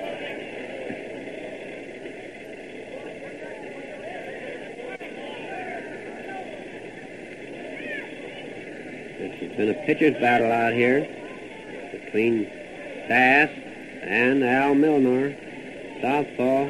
[9.18, 11.00] It's been a pitcher's battle out here
[11.90, 12.44] between
[13.08, 13.50] Bass
[14.02, 15.34] and Al Milnar.
[16.00, 16.66] Southpaw.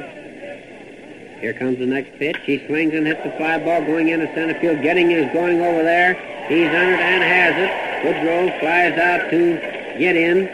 [1.39, 2.37] Here comes the next pitch.
[2.45, 4.79] He swings and hits the fly ball going into center field.
[4.79, 6.15] Gedeon is going over there.
[6.47, 7.86] He's under and has it.
[8.01, 9.59] Boudreau flies out to
[9.97, 10.47] Gedeon,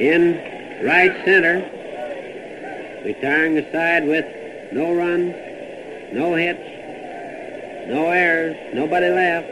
[0.00, 1.60] in right center.
[3.04, 4.24] Retiring the side with
[4.72, 5.34] no runs,
[6.12, 6.60] no hits,
[7.88, 9.48] no errors, nobody left.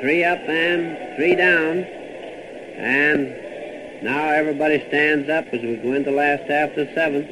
[0.00, 1.78] Three up and three down.
[2.76, 7.28] And now everybody stands up as we go into the last half of the seventh.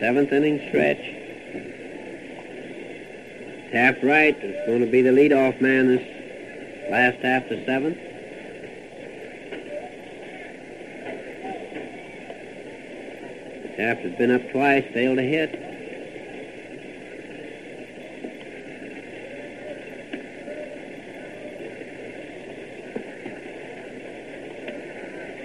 [0.00, 1.19] Seventh inning stretch.
[3.72, 7.96] Taft Wright is going to be the leadoff man this last half the seventh.
[13.76, 15.52] Taft has been up twice, failed to hit.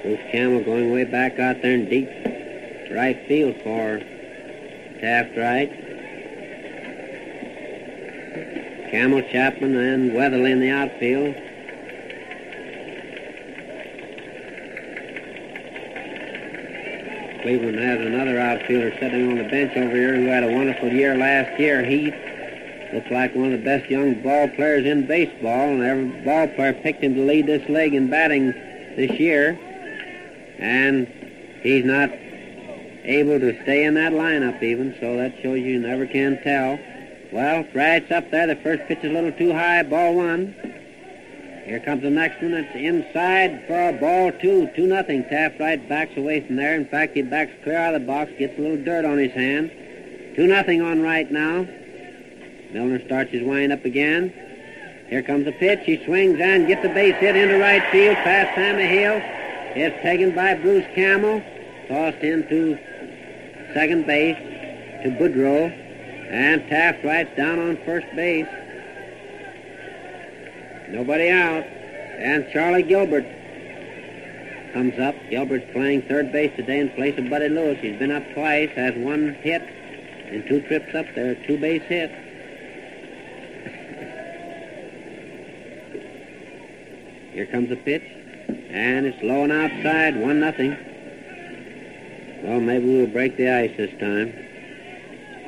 [0.01, 2.09] Bruce Campbell going way back out there in deep
[2.91, 3.99] right field for
[4.99, 5.84] Taft Wright.
[8.95, 11.35] Campbell Chapman and Weatherly in the outfield.
[17.41, 21.17] Cleveland has another outfielder sitting on the bench over here who had a wonderful year
[21.17, 21.83] last year.
[21.83, 22.05] He
[22.93, 26.71] looks like one of the best young ball players in baseball, and every ball player
[26.71, 28.53] picked him to lead this league in batting
[28.95, 29.59] this year.
[30.57, 31.05] And
[31.63, 32.11] he's not
[33.03, 36.79] able to stay in that lineup even, so that shows you never can tell.
[37.31, 38.47] Well, Wright's up there.
[38.47, 39.83] The first pitch is a little too high.
[39.83, 40.55] Ball one.
[41.65, 42.53] Here comes the next one.
[42.53, 44.69] It's inside for a ball two.
[44.75, 45.23] Two nothing.
[45.23, 46.75] Taft Wright backs away from there.
[46.75, 49.31] In fact, he backs clear out of the box, gets a little dirt on his
[49.31, 49.71] hand.
[50.35, 51.67] Two nothing on right now.
[52.71, 54.31] Milnar starts his wind up again.
[55.07, 55.79] Here comes the pitch.
[55.85, 59.19] He swings and gets a base hit into right field past Sammy Hill.
[59.75, 61.41] It's taken by Bruce Campbell.
[61.87, 62.77] Tossed into
[63.73, 64.37] second base
[65.03, 65.84] to Boudreau.
[66.29, 68.47] And Taft Wright's down on first base.
[70.89, 71.63] Nobody out.
[71.63, 73.25] And Charlie Gelbert
[74.73, 75.15] comes up.
[75.29, 77.77] Gelbert's playing third base today in place of Buddy Lewis.
[77.79, 82.13] He's been up twice, has one hit and two trips up there, two base hits.
[87.33, 88.03] Here comes the pitch,
[88.69, 90.71] and it's low and outside, one nothing.
[92.43, 94.44] Well, maybe we'll break the ice this time.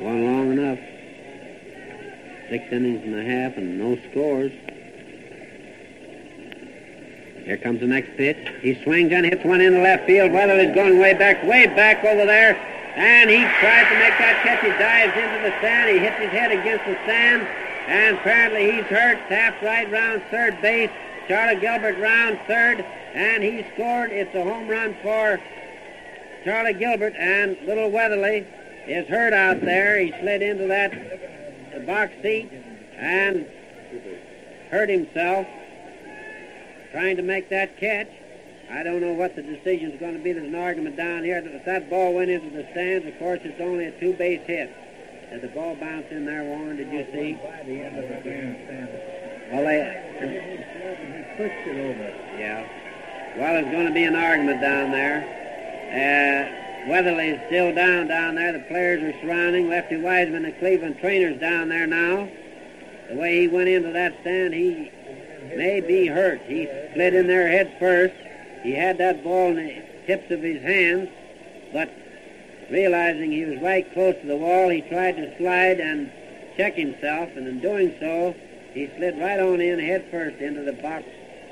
[0.00, 0.78] Going long enough.
[2.50, 4.52] Six innings and a half and no scores.
[7.44, 8.36] Here comes the next pitch.
[8.60, 10.32] He swings and hits one into left field.
[10.32, 12.56] Weatherly's going way back, way back over there.
[12.94, 14.60] And he tries to make that catch.
[14.60, 15.90] He dives into the sand.
[15.90, 17.42] He hits his head against the sand.
[17.88, 19.18] And apparently he's hurt.
[19.28, 20.90] Taft Wright round third base.
[21.26, 22.84] Charlie Gelbert round third.
[23.14, 24.12] And he scored.
[24.12, 25.40] It's a home run for
[26.44, 27.18] Charlie Gelbert.
[27.18, 28.46] And little Weatherly
[28.88, 29.98] is hurt out there.
[29.98, 32.50] He slid into that box seat
[32.96, 33.46] and
[34.70, 35.46] hurt himself
[36.92, 38.08] trying to make that catch.
[38.70, 40.32] I don't know what the decision's going to be.
[40.32, 43.40] There's an argument down here that if that ball went into the stands, of course,
[43.42, 44.70] it's only a two-base hit.
[45.30, 46.76] Did the ball bounce in there, Warren?
[46.76, 47.38] Did you see?
[49.50, 49.80] Well, they
[51.36, 52.08] pushed it over.
[52.38, 52.68] Yeah.
[53.36, 55.24] Well, there's going to be an argument down there.
[55.88, 58.52] Uh, Weatherly's still down down there.
[58.52, 59.68] The players are surrounding.
[59.68, 62.28] Lefty Weisman, the Cleveland trainer's down there now.
[63.10, 64.90] The way he went into that stand, he
[65.54, 66.40] may be hurt.
[66.42, 68.14] He slid in there head first.
[68.62, 71.10] He had that ball in the tips of his hands,
[71.72, 71.90] but
[72.70, 76.10] realizing he was right close to the wall, he tried to slide and
[76.56, 78.34] check himself, and in doing so,
[78.72, 81.04] he slid right on in head first into the box,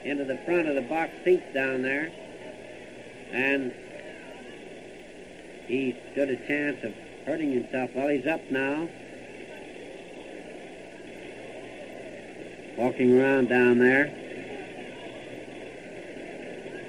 [0.05, 2.11] into the front of the box seats down there,
[3.33, 3.73] and
[5.67, 6.93] he stood a chance of
[7.27, 7.91] hurting himself.
[7.95, 8.89] Well, he's up now.
[12.77, 14.07] walking around down there.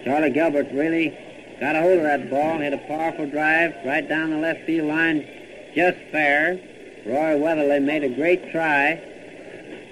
[0.04, 1.18] Charlie Gelbert really
[1.60, 4.88] got a hold of that ball, hit a powerful drive right down the left field
[4.88, 5.28] line,
[5.74, 6.60] just fair.
[7.06, 9.02] Roy Weatherly made a great try,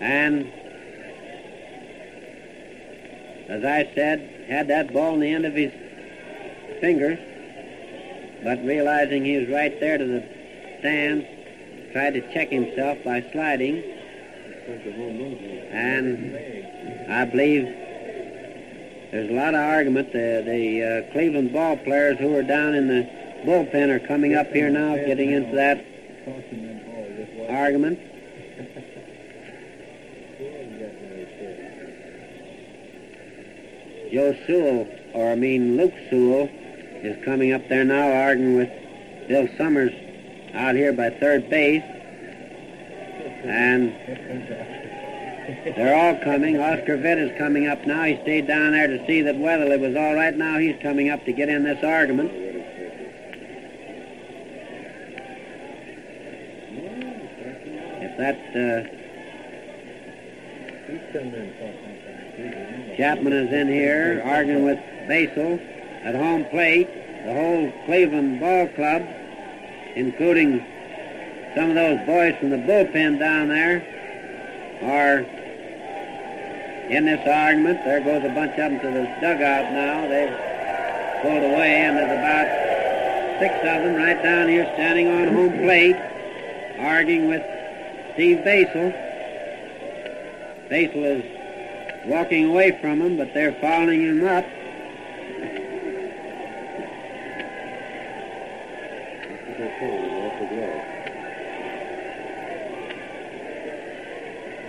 [0.02, 0.52] and
[3.50, 5.72] as I said, had that ball in the end of his
[6.82, 7.20] fingers,
[8.46, 10.24] but realizing he was right there to the
[10.80, 11.26] stands,
[11.92, 13.84] tried to check himself by sliding.
[15.72, 17.66] And I believe
[19.12, 20.14] there's a lot of argument.
[20.14, 23.10] The, the uh, Cleveland ball players who are down in the
[23.46, 25.84] bullpen are coming up here now, getting into that
[27.50, 28.00] argument.
[34.12, 36.48] Joe Sewell, or I mean Luke Sewell,
[37.06, 38.70] is coming up there now arguing with
[39.28, 39.92] Bill Summers
[40.54, 41.84] out here by third base.
[43.44, 43.92] And
[45.76, 46.58] they're all coming.
[46.60, 48.04] Oscar Vitt is coming up now.
[48.04, 50.36] He stayed down there to see that Weatherly was all right.
[50.36, 52.32] Now he's coming up to get in this argument.
[58.02, 58.84] If that uh,
[62.98, 65.60] Chapman is in here arguing with Basil
[66.06, 66.88] at home plate,
[67.26, 69.02] the whole Cleveland Ball Club,
[69.96, 70.64] including
[71.56, 73.82] some of those boys from the bullpen down there,
[74.84, 75.20] are
[76.90, 77.84] in this argument.
[77.84, 80.08] There goes a bunch of them to the dugout now.
[80.08, 80.38] They've
[81.24, 85.96] pulled away, and there's about six of them right down here standing on home plate,
[86.78, 87.42] arguing with
[88.14, 88.92] Steve Basil.
[90.70, 94.46] Basil is walking away from them, but they're following him up.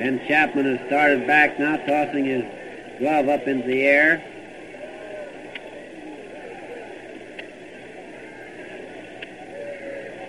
[0.06, 2.44] Ben Chapman has started back now, tossing his
[3.00, 4.22] glove up into the air.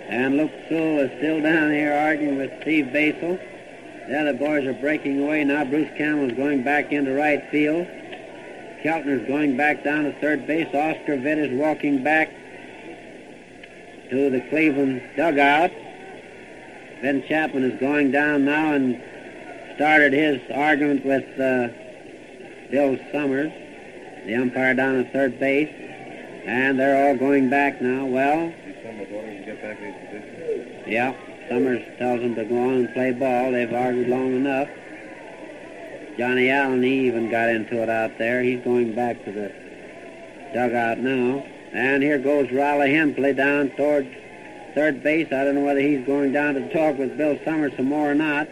[0.08, 3.38] And Luke Sewell is still down here arguing with Steve Basil.
[4.08, 5.64] The other boys are breaking away now.
[5.64, 7.86] Bruce Campbell is going back into right field.
[8.82, 10.66] Keltner is going back down to third base.
[10.74, 12.32] Oscar Vitt is walking back
[14.10, 15.70] to the Cleveland dugout.
[17.00, 19.00] Ben Chapman is going down now and
[19.78, 21.68] started his argument with uh,
[22.68, 23.52] Bill Summers,
[24.26, 25.72] the umpire down at third base.
[26.44, 28.04] And they're all going back now.
[28.04, 28.52] Well,
[30.88, 31.14] yeah,
[31.48, 33.52] Summers tells them to go on and play ball.
[33.52, 34.68] They've argued long enough.
[36.18, 38.42] Johnny Allen, he even got into it out there.
[38.42, 39.52] He's going back to the
[40.54, 41.46] dugout now.
[41.72, 44.08] And here goes Rollie Hemsley down towards
[44.74, 45.28] third base.
[45.28, 48.16] I don't know whether he's going down to talk with Bill Summers some more or
[48.16, 48.48] not.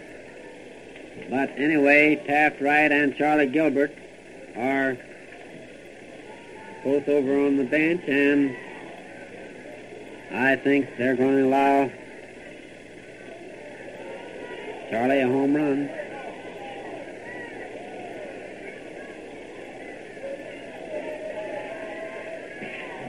[1.31, 3.91] But anyway, Taft Wright and Charlie Gelbert
[4.57, 4.97] are
[6.85, 8.57] both over on the bench, and
[10.31, 11.91] I think they're going to allow
[14.91, 15.91] Charlie a home run.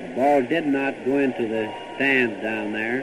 [0.01, 3.01] The ball did not go into the stands down there.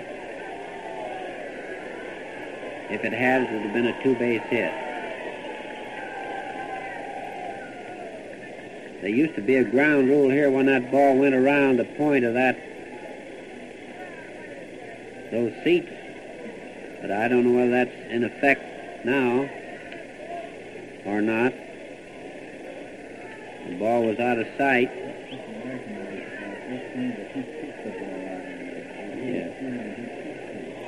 [2.90, 4.83] If it had, it would have been a two-base hit.
[9.04, 12.24] There used to be a ground rule here when that ball went around the point
[12.24, 12.56] of that
[15.30, 15.92] those seats.
[17.02, 18.62] But I don't know whether that's in effect
[19.04, 19.46] now
[21.04, 21.52] or not.
[23.68, 24.90] The ball was out of sight.
[29.20, 29.50] Yeah.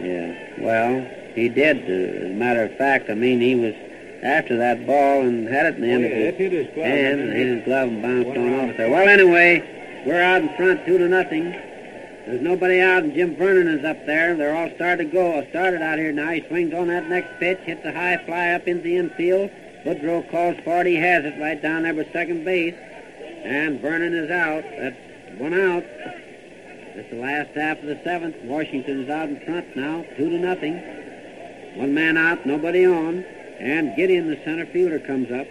[0.01, 0.65] Yeah.
[0.65, 1.83] Well, he did.
[1.83, 3.75] As a matter of fact, I mean, he was
[4.27, 7.21] after that ball and had it in the end Oh, of yeah, hit his hand
[7.21, 8.91] and hit his glove and bounced on off the there.
[8.91, 11.45] Well, anyway, we're out in front, two to nothing.
[11.53, 14.35] There's nobody out, and Jim Vernon is up there.
[14.37, 15.47] They're all started to go.
[15.51, 16.33] Started out here now.
[16.33, 19.51] He swings on that next pitch, hits a high fly up into the infield.
[19.85, 20.87] Boudreau calls for it.
[20.89, 22.75] He has it right down there by second base.
[23.45, 24.65] And Vernon is out.
[24.77, 25.85] That's one out.
[26.99, 28.35] It's the last half of the seventh.
[28.43, 30.75] Washington is out in front now, two to nothing.
[31.77, 33.25] One man out, nobody on.
[33.59, 35.47] And Gedeon, the center fielder, comes up.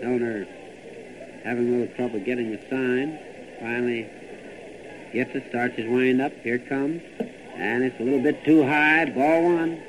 [0.00, 0.46] Donor
[1.42, 3.18] having a little trouble getting the sign.
[3.60, 4.10] Finally
[5.12, 6.32] gets it, starts his wind up.
[6.42, 7.02] Here comes.
[7.54, 9.06] And it's a little bit too high.
[9.06, 9.82] Ball one.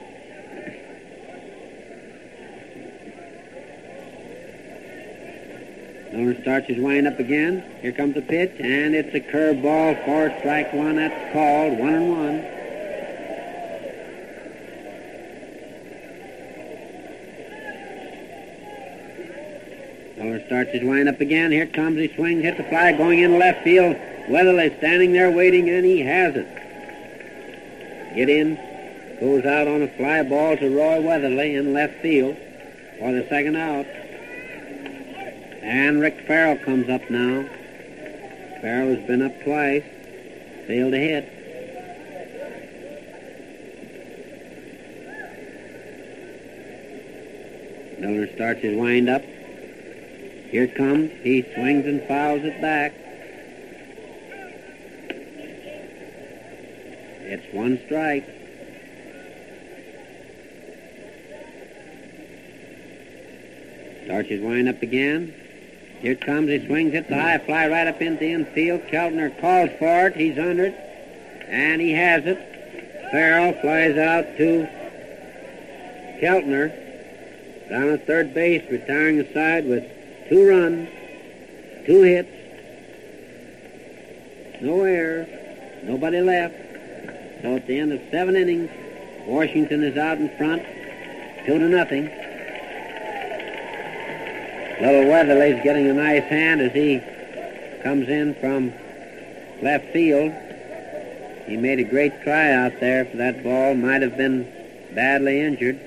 [6.11, 7.63] Donor starts his wind up again.
[7.81, 10.95] Here comes the pitch, and it's a curveball for strike one.
[10.95, 12.41] That's called one and one.
[20.17, 21.51] Donor starts his wind up again.
[21.51, 23.95] Here comes he swings, hits the fly, going in left field.
[24.29, 26.47] Weatherly standing there waiting, and he has it.
[28.15, 32.35] Gedeon, goes out on a fly ball to Roy Weatherly in left field
[32.97, 33.85] for the second out.
[35.61, 37.47] And Rick Ferrell comes up now.
[38.61, 39.83] Ferrell has been up twice,
[40.67, 41.39] failed to hit.
[47.99, 49.21] Miller starts his wind up.
[49.21, 51.11] Here it comes.
[51.21, 52.93] He swings and fouls it back.
[57.21, 58.25] It's one strike.
[64.05, 65.35] Starts his wind up again.
[65.99, 66.49] Here comes.
[66.49, 67.09] He swings it.
[67.09, 68.81] The high fly right up into the infield.
[68.83, 70.15] Keltner calls for it.
[70.15, 70.75] He's under it.
[71.47, 72.37] And he has it.
[73.11, 74.67] Ferrell flies out to
[76.21, 76.87] Keltner.
[77.69, 79.83] Down at third base, retiring the side with
[80.27, 80.89] two runs,
[81.85, 82.29] two hits,
[84.61, 85.27] no errors,
[85.83, 86.55] nobody left.
[87.43, 88.71] So at the end of seven innings,
[89.27, 90.63] Washington is out in front,
[91.45, 92.09] two to nothing.
[94.79, 97.01] Little Weatherly's getting a nice hand as he
[97.83, 98.73] comes in from
[99.61, 100.31] left field.
[101.47, 103.75] He made a great try out there for that ball.
[103.75, 104.47] Might have been
[104.95, 105.81] badly injured.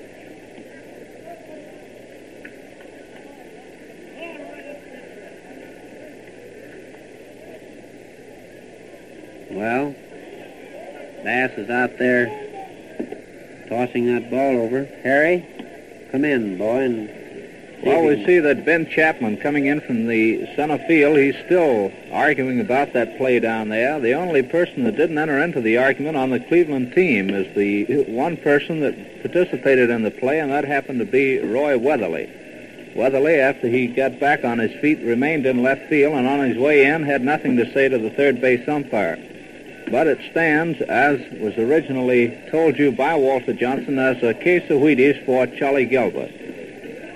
[9.49, 9.95] Well,
[11.23, 12.27] Bass is out there
[13.69, 14.85] tossing that ball over.
[15.01, 15.45] Harry,
[16.11, 17.22] come in, boy, and
[17.85, 21.17] Well, we see that Ben Chapman coming in from the center field.
[21.17, 23.99] He's still arguing about that play down there.
[23.99, 28.05] The only person that didn't enter into the argument on the Cleveland team is the
[28.05, 32.31] one person that participated in the play, and that happened to be Roy Weatherly.
[32.95, 36.57] Weatherly, after he got back on his feet, remained in left field, and on his
[36.57, 39.17] way in had nothing to say to the third base umpire.
[39.91, 44.79] But it stands, as was originally told you by Walter Johnson, as a case of
[44.79, 46.42] Wheaties for Charlie Gelbert.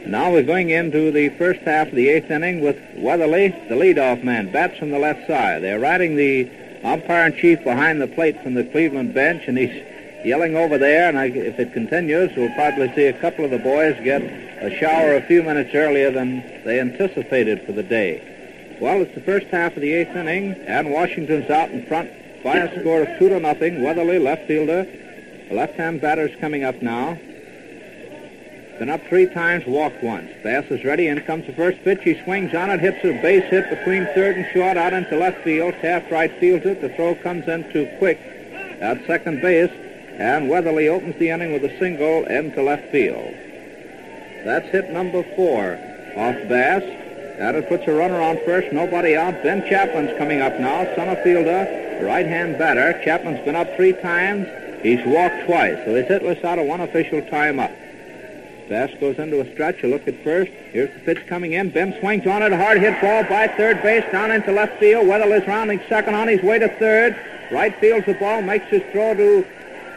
[0.08, 4.24] Now we're going into the first half of the eighth inning with Weatherly, the leadoff
[4.24, 5.62] man, bats from the left side.
[5.62, 6.50] They're riding the
[6.82, 9.84] umpire-in-chief behind the plate from the Cleveland bench, and he's
[10.26, 13.60] yelling over there, and I, if it continues, we'll probably see a couple of the
[13.60, 18.78] boys get a shower a few minutes earlier than they anticipated for the day.
[18.80, 22.10] Well, it's the first half of the eighth inning, and Washington's out in front
[22.46, 23.84] by a score of two to nothing.
[23.84, 24.88] Weatherly, left fielder,
[25.52, 27.20] left-hand batter's coming up now.
[28.80, 30.30] Been up three times, walked once.
[30.44, 31.08] Bass is ready.
[31.08, 32.02] In comes the first pitch.
[32.04, 35.44] He swings on it, hits a base hit between third and short out into left
[35.44, 35.74] field.
[35.82, 36.82] Taft Wright fields it.
[36.82, 38.20] The throw comes in too quick
[38.80, 39.72] at second base.
[40.20, 43.34] And Weatherly opens the inning with a single into left field.
[44.46, 45.74] That's hit number four
[46.16, 46.84] off Bass.
[47.40, 48.72] That puts a runner on first.
[48.72, 49.44] Nobody out.
[49.44, 50.86] Ben Chapman's coming up now.
[50.96, 53.00] Center fielder, right-hand batter.
[53.04, 54.48] Chapman's been up three times.
[54.82, 57.72] He's walked twice, so he's hitless out of one official time up.
[58.70, 59.84] Bass goes into a stretch.
[59.84, 60.52] A look at first.
[60.72, 61.70] Here's the pitch coming in.
[61.70, 62.52] Ben swings on it.
[62.52, 65.08] Hard hit ball by third base down into left field.
[65.08, 67.18] Weatherly's rounding second on his way to third.
[67.52, 68.42] Wright fields the ball.
[68.42, 69.46] Makes his throw to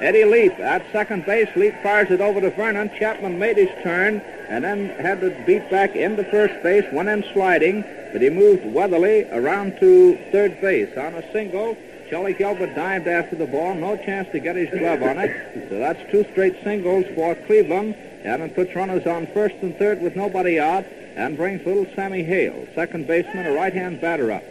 [0.01, 1.49] Eddie Leip at second base.
[1.51, 2.91] Leip fires it over to Vernon.
[2.99, 6.85] Chapman made his turn and then had to beat back into first base.
[6.93, 11.77] Went in sliding, but he moved Weatherly around to third base on a single.
[12.09, 13.75] Charlie Gelbert dived after the ball.
[13.75, 15.69] No chance to get his glove on it.
[15.69, 17.95] So that's two straight singles for Cleveland.
[18.25, 20.85] Allen puts runners on first and third with nobody out
[21.17, 24.45] and brings little Sammy Hale, second baseman, a right-hand batter up.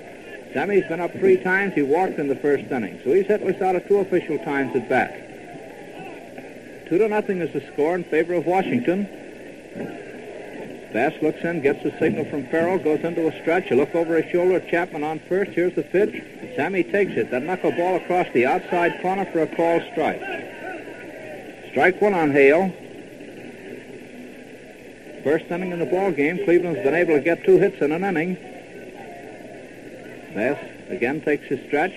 [0.54, 1.76] Sammy's been up three times.
[1.76, 4.90] He walked in the first inning, so he's hitless out of two official times at
[4.90, 6.88] bat.
[6.90, 9.08] Two to nothing is the score in favor of Washington.
[10.92, 13.70] Bass looks in, gets the signal from Ferrell, goes into a stretch.
[13.70, 14.60] A look over his shoulder.
[14.60, 15.52] Chapman on first.
[15.52, 16.24] Here's the pitch.
[16.56, 17.30] Sammy takes it.
[17.30, 20.20] That knuckleball across the outside corner for a call strike.
[21.70, 22.74] Strike one on Hale.
[25.24, 28.04] First inning in the ball game, Cleveland's been able to get two hits in an
[28.04, 28.36] inning.
[30.34, 30.58] Bass
[30.90, 31.94] again takes his stretch.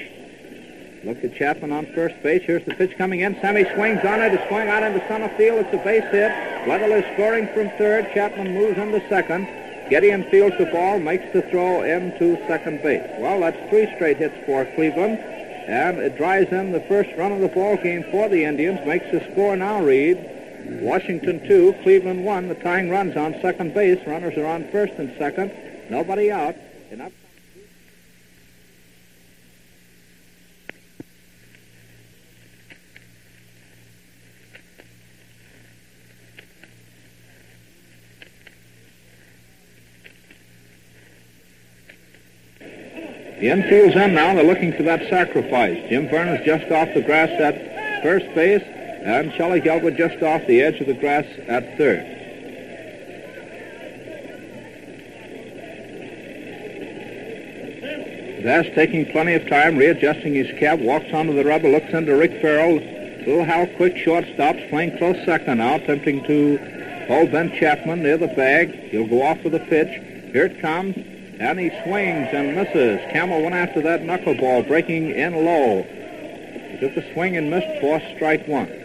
[1.05, 2.43] Look at Chapman on first base.
[2.43, 3.35] Here's the pitch coming in.
[3.41, 4.33] Sammy swings on it.
[4.33, 5.67] It's swung out into center field.
[5.67, 6.33] It's a base hit.
[6.67, 8.13] Weatherly scoring from third.
[8.15, 9.47] Chapman moves into second.
[9.91, 13.03] Gedeon fields the ball, makes the throw into second base.
[13.19, 17.41] Well, that's three straight hits for Cleveland, and it drives in the first run of
[17.41, 18.79] the ball game for the Indians.
[18.87, 20.17] Makes the score now read
[20.81, 22.49] Washington 2, Cleveland 1.
[22.49, 24.05] The tying runs on second base.
[24.07, 25.53] Runners are on first and second.
[25.91, 26.57] Nobody out.
[27.01, 27.13] Up
[43.43, 44.35] The infield's in now.
[44.35, 45.89] They're looking for that sacrifice.
[45.89, 48.63] Jim Vernon's just off the grass at first base,
[49.05, 52.07] and Charlie Gelbert just off the edge of the grass at third.
[58.43, 62.41] Bass taking plenty of time, readjusting his cap, walks onto the rubber, looks into Rick
[62.41, 62.75] Ferrell.
[62.75, 66.59] Little Hal Quick shortstops, playing close second now, attempting to
[67.07, 68.73] hold Ben Chapman near the bag.
[68.91, 70.33] He'll go off with a pitch.
[70.33, 70.97] Here it comes.
[71.39, 73.01] And he swings and misses.
[73.13, 75.83] Campbell went after that knuckleball, breaking in low.
[75.83, 78.82] He took a swing and missed for strike one.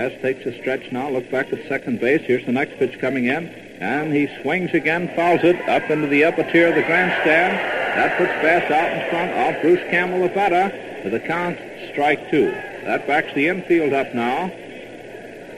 [0.00, 1.10] Bass takes a stretch now.
[1.10, 2.22] Look back at second base.
[2.22, 3.48] Here's the next pitch coming in.
[3.80, 7.58] And he swings again, fouls it up into the upper tier of the grandstand.
[7.98, 11.58] That puts Bass out in front of Bruce Campbell, the batter, with a count
[11.92, 12.50] strike two.
[12.50, 14.48] That backs the infield up now.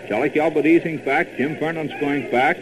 [0.08, 1.36] Charlie Gelbert easing back.
[1.36, 2.56] Jim Vernon's going back.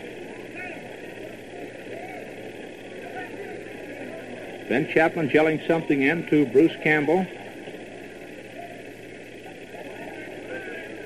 [4.68, 7.26] Ben Chapman yelling something in to Bruce Campbell.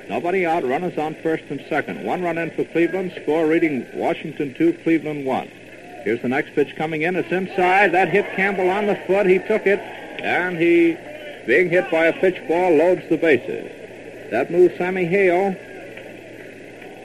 [0.09, 0.65] Nobody out.
[0.65, 2.05] Runners on first and second.
[2.05, 3.13] One run in for Cleveland.
[3.23, 5.49] Score reading Washington 2, Cleveland 1.
[6.05, 7.17] Here's the next pitch coming in.
[7.17, 7.93] It's inside.
[7.93, 9.27] That hit Campbell on the foot.
[9.27, 9.81] He took it,
[10.21, 10.97] and he,
[11.47, 13.71] being hit by a pitch ball, loads the bases.
[14.31, 15.55] That moves Sammy Hale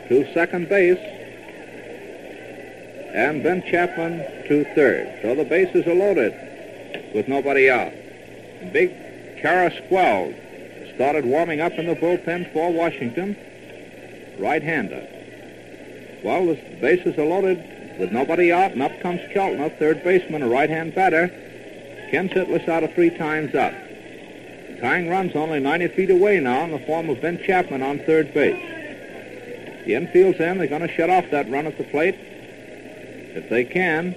[0.09, 0.99] to second base,
[3.13, 5.19] and Ben Chapman to third.
[5.21, 6.33] So the bases are loaded
[7.13, 7.93] with nobody out.
[8.73, 8.91] Big
[9.41, 9.71] Kara
[10.99, 13.33] started warming up in the bullpen for Washington,
[14.37, 15.07] right-hander.
[16.25, 20.49] Well, the bases are loaded with nobody out, and up comes Keltner, third baseman, a
[20.49, 21.29] right-hand batter.
[22.11, 23.71] Ken's hitless out of three times up.
[24.81, 28.33] Tying runs only 90 feet away now in the form of Ben Chapman on third
[28.33, 28.61] base.
[29.85, 30.57] The infield's in.
[30.57, 34.13] They're going to shut off that run at the plate if they can.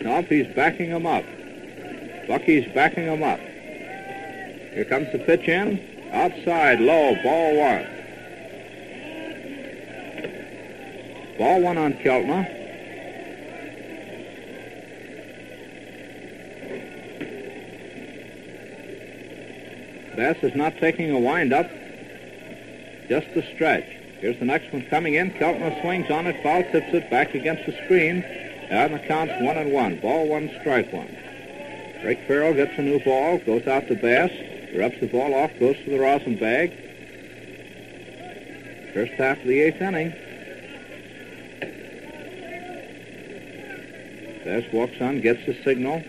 [0.00, 1.24] Nope, he's backing him up.
[2.28, 3.40] Bucky's backing him up.
[4.72, 6.10] Here comes the pitch in.
[6.12, 7.86] Outside, low, ball one.
[11.38, 12.56] Ball one on Keltner.
[20.16, 21.70] Bass is not taking a windup,
[23.08, 23.86] just a stretch.
[24.20, 25.30] Here's the next one coming in.
[25.30, 29.56] Keltner swings on it, foul tips it back against the screen, and the count's one
[29.56, 29.98] and one.
[30.00, 31.16] Ball one, strike one.
[32.04, 34.30] Rick Ferrell gets a new ball, goes out to Bass,
[34.78, 36.70] rubs the ball off, goes to the rosin bag.
[38.94, 40.10] First half of the eighth inning.
[44.44, 46.02] Bass walks on, gets the signal.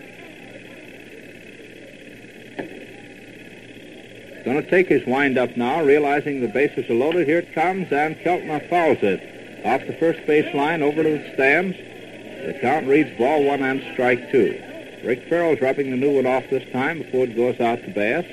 [4.44, 7.28] Going to take his wind-up now, realizing the bases are loaded.
[7.28, 9.64] Here it comes, and Keltner fouls it.
[9.64, 11.76] Off the first base line, over to the stands.
[11.76, 14.60] The count reads ball one and strike two.
[15.04, 18.24] Rick Ferrell's rubbing the new one off this time before it goes out to Bass.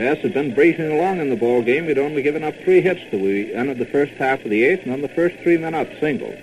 [0.00, 1.84] Bass had been breezing along in the ball game.
[1.84, 4.84] He'd only given up three hits till we entered the first half of the eighth,
[4.84, 6.34] and on the first three men up single.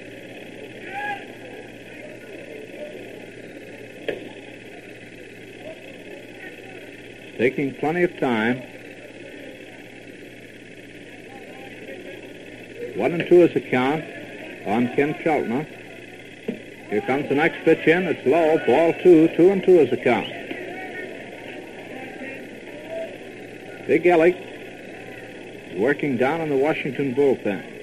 [7.39, 8.57] taking plenty of time.
[12.95, 14.03] One and two is the count
[14.67, 15.65] on Ken Keltner.
[16.89, 18.05] Here comes the next pitch in.
[18.05, 18.59] It's low.
[18.67, 19.35] Ball two.
[19.35, 20.36] Two and two is the count.
[23.87, 27.75] Big Ellick working down in the Washington bullpen.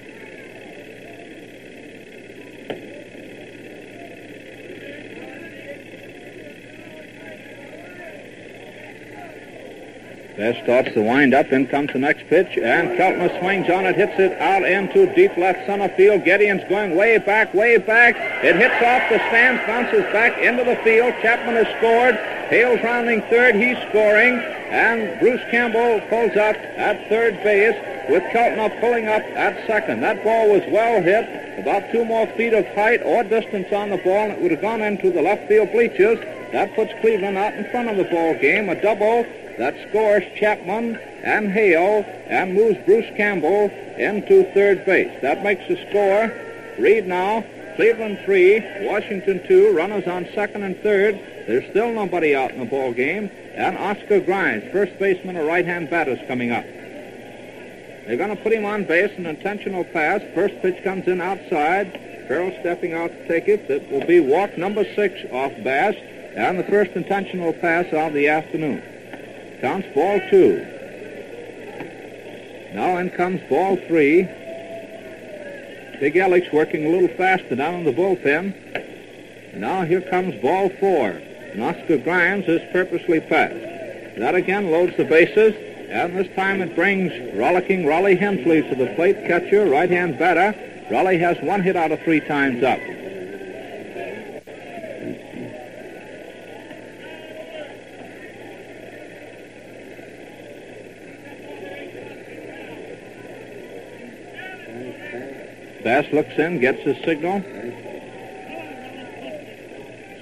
[10.37, 11.53] There starts the windup.
[11.53, 15.35] In comes the next pitch, and Keltner swings on it, hits it out into deep
[15.39, 16.25] left center field.
[16.25, 18.17] Gedeon's going way back, way back.
[18.45, 21.15] It hits off the stands, bounces back into the field.
[21.23, 22.34] Chapman has scored.
[22.55, 23.57] Hale's rounding third.
[23.57, 24.39] He's scoring.
[24.39, 27.75] And Bruce Campbell pulls up at third base
[28.09, 30.03] with Keltner pulling up at second.
[30.03, 31.59] That ball was well hit.
[31.59, 34.61] About two more feet of height or distance on the ball, and it would have
[34.61, 36.21] gone into the left field bleachers.
[36.53, 38.69] That puts Cleveland out in front of the ball game.
[38.69, 39.27] A double
[39.59, 40.95] that scores Chapman
[41.25, 45.21] and Hale and moves Bruce Campbell into third base.
[45.23, 46.33] That makes the score.
[46.79, 47.45] Read now.
[47.75, 49.73] Cleveland three, Washington two.
[49.77, 51.19] Runners on second and third.
[51.47, 53.31] There's still nobody out in the ball game.
[53.55, 56.65] And Oscar Grimes, first baseman, a right-hand batter, is coming up.
[56.65, 60.21] They're going to put him on base, an intentional pass.
[60.35, 61.93] First pitch comes in outside.
[62.29, 63.71] Ferrell stepping out to take it.
[63.71, 65.95] It will be walk number six off Bass,
[66.35, 68.83] and the first intentional pass of the afternoon.
[69.61, 70.59] Counts ball two.
[72.75, 74.29] Now in comes ball three.
[76.01, 78.55] Big Alex working a little faster down in the bullpen.
[79.53, 81.23] And now here comes ball four.
[81.55, 83.55] And Oscar Grimes is purposely passed.
[84.19, 85.55] That again loads the bases.
[85.89, 90.53] And this time it brings rollicking Rollie Hemsley to the plate catcher, right-hand batter.
[90.91, 92.81] Rollie has one hit out of three times up.
[105.85, 107.45] Bass looks in, gets his signal.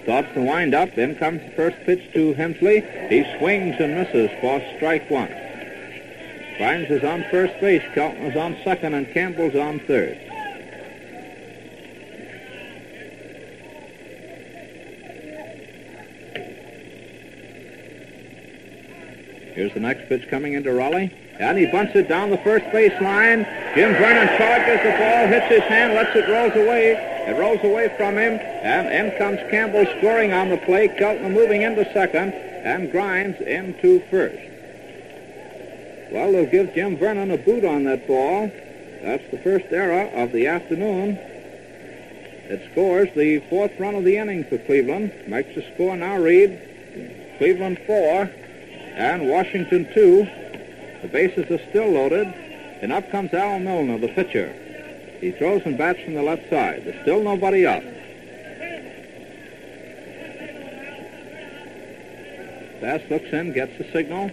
[0.03, 0.95] Starts to wind up.
[0.95, 2.83] Then comes the first pitch to Hemsley.
[3.09, 5.29] He swings and misses for strike one.
[6.59, 7.83] Grimes is on first base.
[7.95, 10.19] Keltner's on second, and Campbell's on third.
[19.55, 21.13] Here's the next pitch coming into Rollie.
[21.39, 23.45] And he bunts it down the first base line.
[23.75, 27.12] Jim Vernon charges the ball, hits his hand, lets it roll away.
[27.29, 30.89] It rolls away from him, and in comes Campbell scoring on the play.
[30.89, 34.39] Keltner moving into second, and Grimes into first.
[36.13, 38.51] Well, they'll give Jim Vernon a boot on that ball.
[39.03, 41.17] That's the first error of the afternoon.
[41.17, 45.13] It scores the fourth run of the inning for Cleveland.
[45.27, 48.31] Makes the score now read Cleveland four
[48.95, 50.29] and Washington two.
[51.01, 52.27] The bases are still loaded,
[52.83, 54.55] and up comes Al Milnar, the pitcher.
[55.23, 56.83] He throws and bats from the left side.
[56.85, 57.85] There's still nobody up.
[62.81, 64.33] Bass looks in, gets the signal.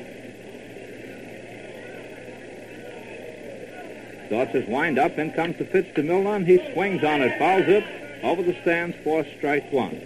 [4.25, 5.15] Starts his wind up.
[5.19, 6.01] In comes the pitch to
[6.33, 7.37] and he swings on it.
[7.37, 7.83] Fouls it
[8.23, 10.01] over the stands for strike one.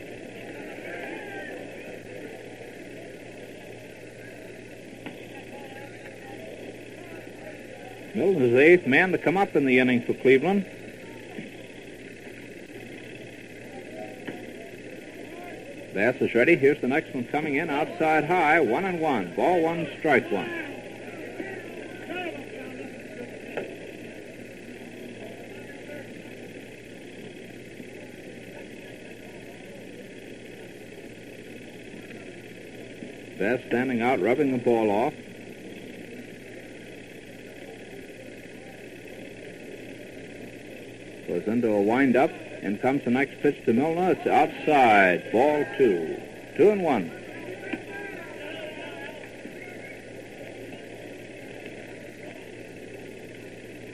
[8.16, 10.66] Milton is the eighth man to come up in the inning for Cleveland.
[15.96, 16.56] Bass is ready.
[16.56, 18.60] Here's the next one coming in outside high.
[18.60, 19.36] One and one.
[19.36, 20.50] Ball one, strike one.
[33.40, 35.14] Bass standing out, rubbing the ball off.
[41.34, 42.30] Goes into a windup.
[42.62, 44.16] and comes the next pitch to Milnar.
[44.16, 45.32] It's outside.
[45.32, 46.22] Ball two.
[46.56, 47.10] Two and one.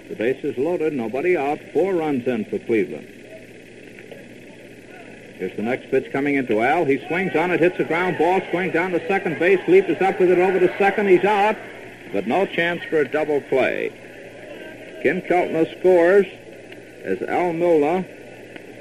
[0.09, 0.91] The base is loaded.
[0.91, 1.59] Nobody out.
[1.71, 3.07] Four runs in for Cleveland.
[5.37, 6.83] Here's the next pitch coming into Al.
[6.83, 9.61] He swings on it, hits a ground ball, swings down to second base.
[9.61, 11.07] Leip is up with it over to second.
[11.07, 11.55] He's out,
[12.11, 13.93] but no chance for a double play.
[15.01, 16.25] Ken Keltner scores
[17.03, 18.05] as Al Milnar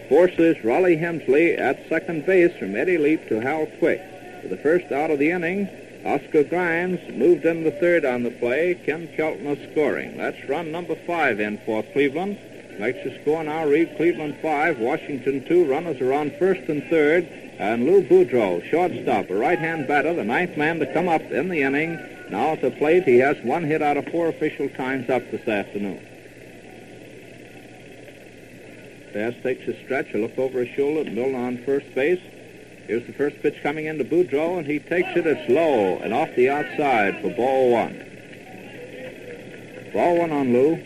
[0.08, 4.00] forces Rollie Hemsley at second base from Eddie Leip to Hal Quick.
[4.42, 5.68] For the first out of the inning,
[6.04, 8.74] Oscar Grimes moved in the third on the play.
[8.86, 10.16] Ken Keltner scoring.
[10.16, 12.38] That's run number five in for Cleveland.
[12.78, 15.64] Makes the score now read Cleveland 5, Washington 2.
[15.64, 17.24] Runners are on first and third.
[17.58, 21.62] And Lou Boudreau, shortstop, a right-hand batter, the ninth man to come up in the
[21.62, 21.98] inning.
[22.30, 25.48] Now at the plate, he has one hit out of four official times up this
[25.48, 26.07] afternoon.
[29.18, 32.20] Bass takes a stretch, a look over his shoulder at Milnar on first base.
[32.86, 35.26] Here's the first pitch coming into Boudreau, and he takes it.
[35.26, 37.98] It's low and off the outside for ball one.
[39.92, 40.76] Ball one on Lou.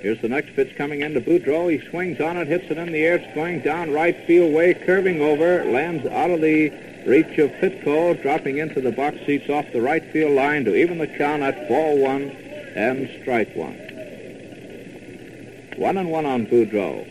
[0.00, 1.70] Here's the next pitch coming into Boudreau.
[1.70, 3.16] He swings on it, hits it in the air.
[3.16, 8.20] It's going down right field way, curving over, lands out of the reach of Pitko,
[8.20, 11.68] dropping into the box seats off the right field line to even the count at
[11.68, 12.30] ball one
[12.74, 13.76] and strike one.
[15.76, 17.06] One and one on Boudreau.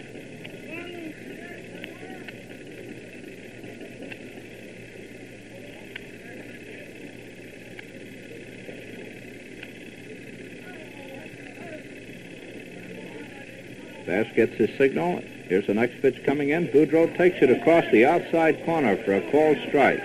[14.06, 15.24] Bass gets his signal.
[15.50, 16.68] Here's the next pitch coming in.
[16.68, 20.00] Boudreau takes it across the outside corner for a called strike.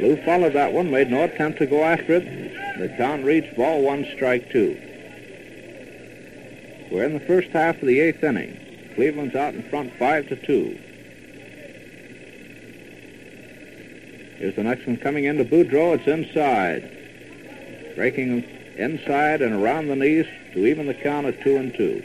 [0.00, 2.78] Lou followed that one, made no attempt to go after it.
[2.78, 4.72] The count reached ball one, strike two.
[6.90, 8.56] We're in the first half of the eighth inning.
[8.94, 10.78] Cleveland's out in front five to two.
[14.38, 15.98] Here's the next one coming into Boudreau.
[15.98, 16.96] It's inside.
[17.96, 18.42] Breaking
[18.78, 20.24] inside and around the knees
[20.54, 22.02] to even the count at two and two.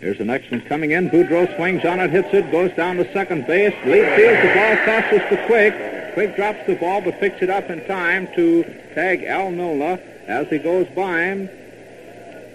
[0.00, 1.08] Here's the next one coming in.
[1.08, 3.74] Boudreau swings on it, hits it, goes down to second base.
[3.84, 6.14] Leip fields the ball, tosses to Quick.
[6.14, 8.62] Quick drops the ball, but picks it up in time to
[8.94, 11.48] tag Al Milnar as he goes by him.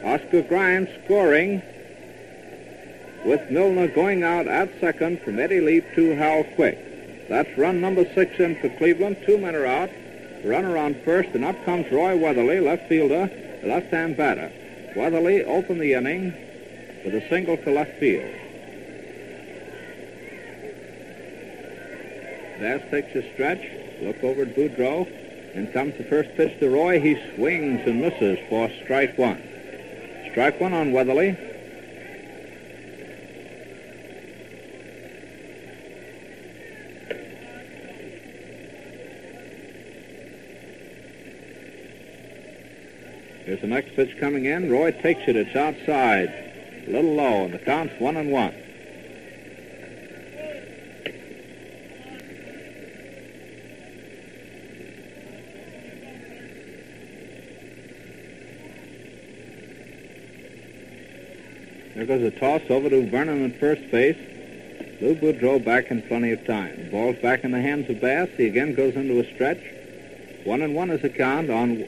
[0.03, 1.61] Oscar Grimes scoring
[3.25, 7.27] with Milnar going out at second from Eddie Leip to Hal Quick.
[7.27, 9.17] That's run number six in for Cleveland.
[9.25, 9.89] Two men are out.
[10.43, 13.29] Runner on first, and up comes Roy Weatherly, left fielder,
[13.63, 14.51] left-hand batter.
[14.95, 16.33] Weatherly opened the inning
[17.03, 18.31] with a single to left field.
[22.59, 23.63] Bass takes a stretch,
[24.01, 25.07] look over at Boudreau,
[25.55, 26.99] and comes the first pitch to Roy.
[26.99, 29.41] He swings and misses for strike one.
[30.29, 31.31] Strike one on Weatherly.
[43.43, 44.69] Here's the next pitch coming in.
[44.71, 45.35] Roy takes it.
[45.35, 46.50] It's outside.
[46.87, 48.53] A little low, and the count's one and one.
[61.93, 64.17] There goes a toss over to Vernon at first base.
[65.01, 66.85] Lou Boudreau back in plenty of time.
[66.85, 68.29] The ball's back in the hands of Bass.
[68.37, 69.61] He again goes into a stretch.
[70.43, 71.85] One and one is the count on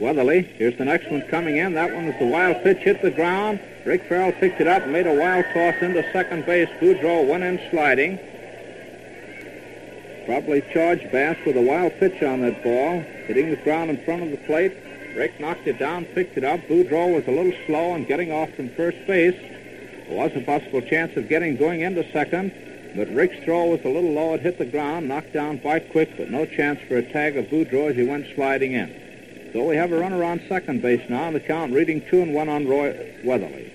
[0.00, 0.42] Weatherly.
[0.42, 1.74] Here's the next one coming in.
[1.74, 3.60] That one was the wild pitch, hit the ground.
[3.84, 6.68] Rick Ferrell picked it up and made a wild toss into second base.
[6.80, 8.18] Boudreau went in sliding.
[10.26, 14.22] probably charged Bass with a wild pitch on that ball, hitting the ground in front
[14.22, 14.76] of the plate.
[15.16, 16.60] Rick knocked it down, picked it up.
[16.68, 19.34] Boudreau was a little slow on getting off from first base.
[20.08, 22.52] There was a possible chance of getting going into second,
[22.94, 24.34] but Rick's throw was a little low.
[24.34, 27.46] It hit the ground, knocked down quite quick, but no chance for a tag of
[27.46, 29.09] Boudreau as he went sliding in.
[29.52, 31.30] So we have a runner on second base now.
[31.32, 33.72] The count reading two and one on Roy Weatherly.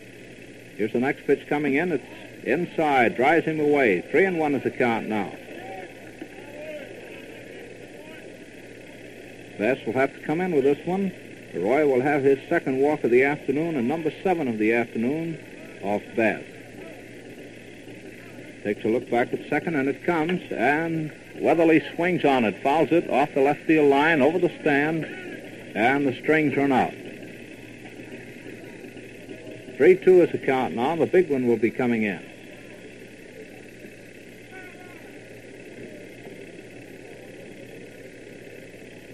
[0.77, 1.91] Here's the next pitch coming in.
[1.91, 2.03] It's
[2.43, 4.01] inside, drives him away.
[4.09, 5.31] Three and one is the count now.
[9.57, 11.11] Bass will have to come in with this one.
[11.53, 15.37] Roy will have his second walk of the afternoon and number seven of the afternoon
[15.81, 16.43] off Bass.
[18.63, 22.91] Takes a look back at second, and it comes, and Weatherly swings on it, fouls
[22.91, 25.05] it off the left field line, over the stand,
[25.75, 26.93] and the strings run out.
[29.77, 30.95] 3-2 is the count now.
[30.95, 32.25] The big one will be coming in.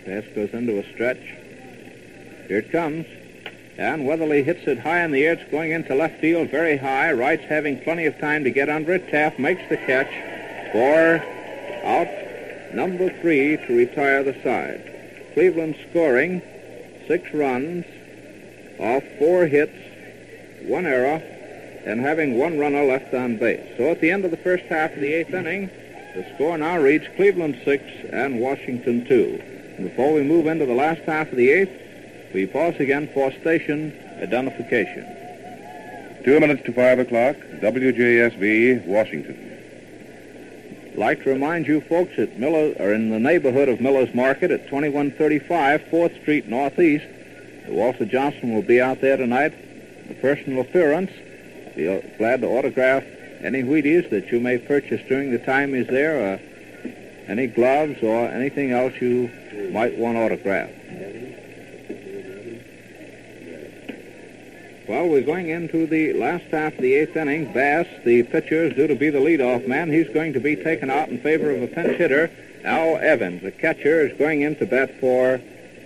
[0.05, 1.17] Bass goes into a stretch.
[2.47, 3.07] Here it comes.
[3.77, 5.33] And Weatherly hits it high in the air.
[5.33, 7.11] It's going into left field very high.
[7.11, 9.09] Wright's having plenty of time to get under it.
[9.09, 10.11] Taft makes the catch
[10.71, 11.23] for
[11.83, 15.31] out number three to retire the side.
[15.33, 16.43] Cleveland scoring
[17.11, 17.83] six runs
[18.79, 19.75] off four hits,
[20.61, 21.21] one error,
[21.85, 23.75] and having one runner left on base.
[23.75, 25.69] So at the end of the first half of the eighth inning,
[26.15, 27.83] the score now reads Cleveland six
[28.13, 29.41] and Washington two.
[29.77, 33.29] And before we move into the last half of the eighth, we pause again for
[33.41, 33.91] station
[34.21, 35.03] identification.
[36.23, 39.50] Two minutes to five o'clock, WJSV, Washington.
[40.95, 44.65] Like to remind you folks that Miller are in the neighborhood of Miller's Market at
[44.65, 47.05] 2135 4th Street Northeast.
[47.67, 49.53] Walter Johnson will be out there tonight.
[50.09, 51.11] A personal appearance.
[51.75, 53.03] Be uh, glad to autograph
[53.39, 56.39] any Wheaties that you may purchase during the time he's there, or
[57.27, 59.31] any gloves or anything else you
[59.71, 60.80] might want autographed.
[64.91, 67.53] Well, we're going into the last half of the eighth inning.
[67.53, 69.89] Bass, the pitcher, is due to be the leadoff man.
[69.89, 72.29] He's going to be taken out in favor of a pinch hitter,
[72.65, 73.41] Al Evans.
[73.41, 75.37] The catcher is going in to bat for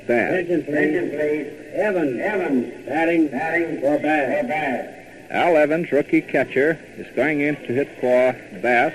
[0.07, 0.33] Bass.
[0.33, 1.11] Attention, please.
[1.11, 1.53] please.
[1.75, 2.19] Evans.
[2.19, 2.87] Evans.
[2.87, 3.27] Batting.
[3.27, 4.41] Batting for Bass.
[4.41, 5.29] For Bass.
[5.29, 8.93] Al Evans, rookie catcher, is going in to hit for Bass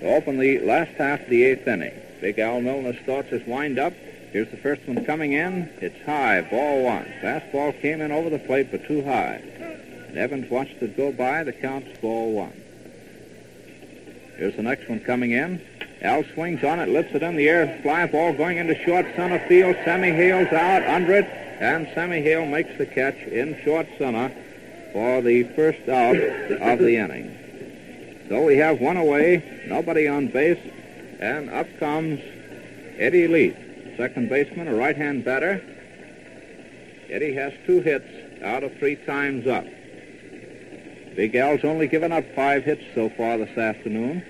[0.00, 1.92] to open the last half of the eighth inning.
[2.22, 3.92] Big Al Milnar starts his windup.
[4.32, 5.68] Here's the first one coming in.
[5.80, 7.04] It's high, ball one.
[7.20, 9.42] Fastball came in over the plate, but too high.
[10.08, 11.42] And Evans watched it go by.
[11.42, 12.52] The count's ball one.
[14.36, 15.60] Here's the next one coming in.
[16.02, 17.80] Al swings on it, lifts it in the air.
[17.82, 19.74] Fly ball going into short center field.
[19.84, 21.26] Sammy Hale's out under it,
[21.60, 24.30] and Sammy Hale makes the catch in short center
[24.92, 28.28] for the first out of the inning.
[28.28, 30.60] So we have one away, nobody on base,
[31.18, 32.20] and up comes
[32.96, 33.69] Eddie Leip
[34.00, 35.60] second baseman, a right-hand batter.
[37.10, 38.08] Eddie has two hits
[38.42, 39.66] out of three times up.
[41.16, 44.24] Big Al's only given up five hits so far this afternoon.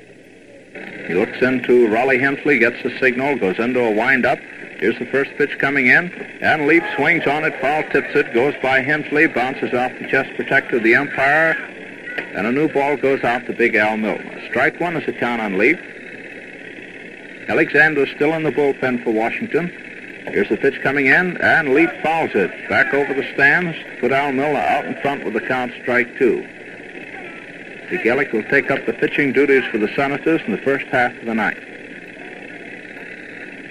[1.06, 4.40] He looks into Rollie Hemsley, gets the signal, goes into a windup.
[4.80, 6.10] Here's the first pitch coming in,
[6.40, 10.34] and Leip swings on it, foul tips it, goes by Hemsley, bounces off the chest
[10.34, 11.52] protector of the umpire,
[12.34, 14.48] and a new ball goes out to Big Al Milnar.
[14.48, 15.99] Strike one is a count on Leip.
[17.50, 19.68] Alexander still in the bullpen for Washington.
[20.28, 22.68] Here's the pitch coming in, and Leip fouls it.
[22.68, 26.46] Back over the stands, put Al Milnar out in front with the count strike two.
[27.90, 31.26] Gillick will take up the pitching duties for the Senators in the first half of
[31.26, 31.58] the ninth.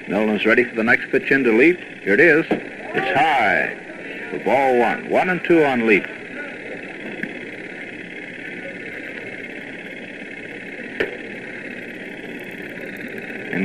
[0.09, 1.79] Milnar's ready for the next pitch into Leip.
[2.01, 2.45] Here it is.
[2.49, 3.75] It's high.
[4.33, 5.09] The ball one.
[5.09, 6.18] One and two on Leip.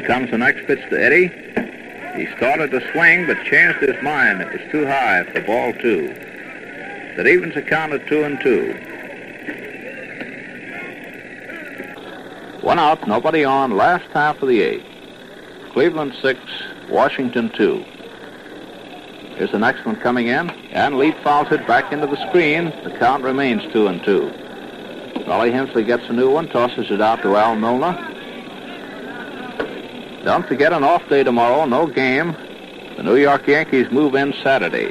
[0.06, 1.28] Comes the next pitch to Eddie.
[2.14, 4.42] He started to swing, but changed his mind.
[4.42, 6.08] It was too high for ball two.
[7.16, 8.74] That evens the count at two and two.
[12.60, 13.76] One out, nobody on.
[13.76, 14.86] Last half of the eighth.
[15.72, 16.38] Cleveland six,
[16.90, 17.82] Washington two.
[19.36, 22.66] Here's the next one coming in, and Leip fouls it back into the screen.
[22.84, 24.30] The count remains two and two.
[25.26, 28.13] Rollie Hemsley gets a new one, tosses it out to Al Milnar.
[30.24, 32.32] Don't forget an off day tomorrow, no game.
[32.96, 34.90] The New York Yankees move in Saturday.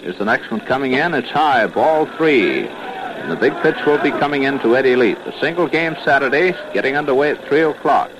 [0.00, 1.14] Here's the next one coming in.
[1.14, 2.66] It's high, ball three.
[2.66, 5.24] And the big pitch will be coming in to Eddie Leip.
[5.24, 8.10] The single game Saturday, getting underway at 3 o'clock.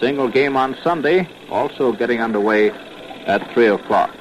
[0.00, 2.70] Single game on Sunday, also getting underway
[3.26, 4.16] at 3 o'clock.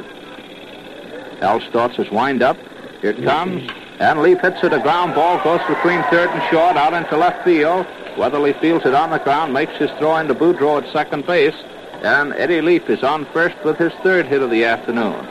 [1.39, 2.58] Al starts his windup.
[2.99, 3.64] Here it comes.
[3.64, 4.01] Mm-hmm.
[4.01, 4.74] And Leip hits it.
[4.74, 7.88] A ground ball goes between third and short out into left field.
[8.18, 11.55] Weatherly fields it on the ground, makes his throw into Boudreau at second base,
[12.01, 15.28] and Eddie Leip is on first with his third hit of the afternoon.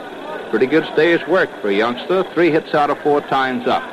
[0.49, 2.23] Pretty good day's work for a youngster.
[2.33, 3.83] Three hits out of four times up.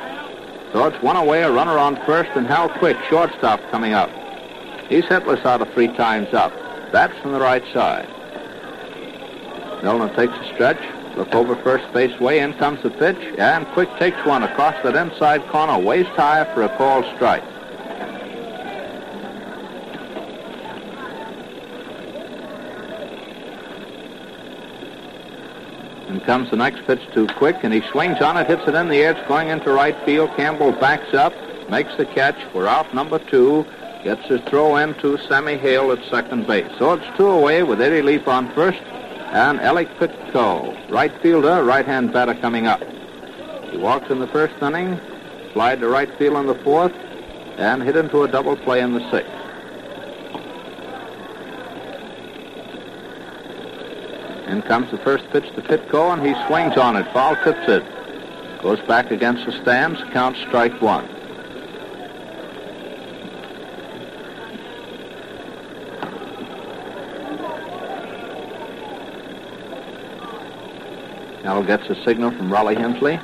[0.71, 4.09] So it's one away, a runner on first, and Hal Quick, shortstop, coming up.
[4.87, 6.53] He's hitless out of three times up.
[6.93, 8.07] That's from the right side.
[9.81, 10.79] Milnar takes a stretch,
[11.17, 14.95] look over first base way, in comes the pitch, and Quick takes one across that
[14.95, 17.43] inside corner, waist high for a called strike.
[26.15, 28.87] And comes the next pitch too Quick, and he swings on it, hits it in
[28.87, 29.11] the air.
[29.11, 30.33] It's going into right field.
[30.37, 31.33] Campbell backs up,
[31.69, 32.37] makes the catch.
[32.53, 33.65] We're out number two.
[34.01, 36.71] Gets his throw in to Sammy Hale at second base.
[36.79, 42.13] So it's two away with Eddie Leip on first and Alec Pitko, right fielder, right-hand
[42.13, 42.81] batter coming up.
[43.69, 44.97] He walks in the first inning,
[45.51, 46.93] slide to right field in the fourth,
[47.57, 49.33] and hit into a double play in the sixth.
[54.47, 57.11] In comes the first pitch to Pitko, and he swings on it.
[57.11, 58.61] Foul tips it.
[58.61, 60.01] Goes back against the stands.
[60.11, 61.07] Count strike one.
[71.43, 73.21] Now gets a signal from Rollie Hemsley.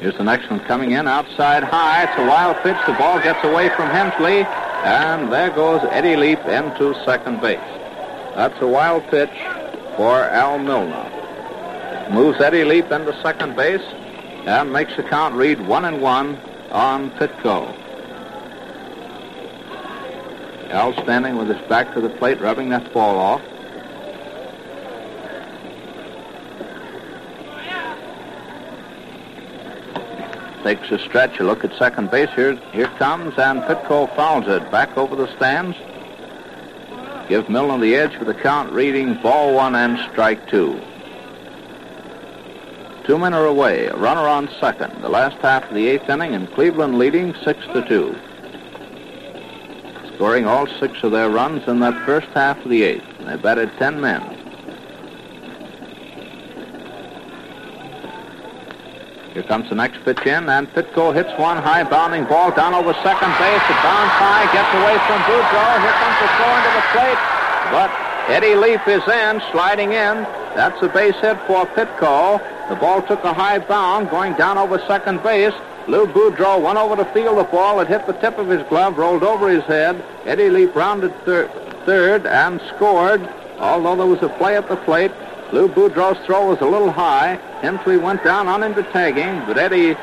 [0.00, 2.04] Here's the next one coming in outside high.
[2.04, 2.76] It's a wild pitch.
[2.86, 4.44] The ball gets away from Hemsley,
[4.84, 7.60] and there goes Eddie Leip into second base.
[8.34, 9.30] That's a wild pitch
[9.96, 12.10] for Al Milnar.
[12.10, 13.82] Moves Eddie Leip into second base
[14.46, 16.36] and makes the count read one and one
[16.70, 17.78] on Pitko.
[20.70, 23.42] Al standing with his back to the plate, rubbing that ball off.
[30.64, 32.30] Takes a stretch, a look at second base.
[32.34, 35.76] Here, here comes, and Pitko fouls it back over the stands.
[37.32, 40.78] Give Milnar the edge for the count, reading ball one and strike two.
[43.06, 43.86] Two men are away.
[43.86, 45.00] A runner on second.
[45.00, 48.14] The last half of the eighth inning, and Cleveland leading six to two.
[50.14, 53.06] Scoring all six of their runs in that first half of the eighth.
[53.20, 54.31] They batted ten men.
[59.32, 62.92] Here comes the next pitch in, and Pitko hits one high bounding ball down over
[63.00, 63.64] second base.
[63.64, 65.72] It bounds high, gets away from Boudreau.
[65.80, 67.20] Here comes the throw into the plate,
[67.72, 67.90] but
[68.28, 70.24] Eddie Leip is in, sliding in.
[70.54, 72.40] That's a base hit for Pitko.
[72.68, 75.54] The ball took a high bound, going down over second base.
[75.88, 77.80] Lou Boudreau went over to field the ball.
[77.80, 80.04] It hit the tip of his glove, rolled over his head.
[80.26, 81.48] Eddie Leip rounded thir-
[81.86, 83.26] third and scored,
[83.58, 85.10] although there was a play at the plate.
[85.52, 87.38] Lou Boudreau's throw was a little high.
[87.62, 89.96] Hemsley went down on him to tagging, but Eddie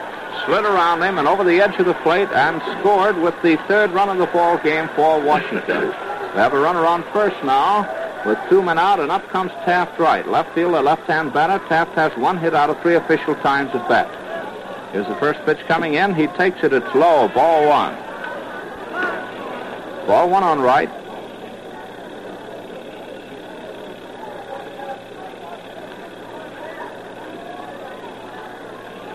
[0.45, 3.91] slid around him and over the edge of the plate and scored with the third
[3.91, 5.89] run of the ball game for Washington.
[5.89, 7.83] They have a runner on first now
[8.25, 10.27] with two men out, and up comes Taft Wright.
[10.27, 11.63] Left fielder, left-hand batter.
[11.67, 14.09] Taft has one hit out of three official times at bat.
[14.91, 16.15] Here's the first pitch coming in.
[16.15, 16.73] He takes it.
[16.73, 17.27] It's low.
[17.27, 17.95] Ball one.
[20.07, 20.89] Ball one on Wright.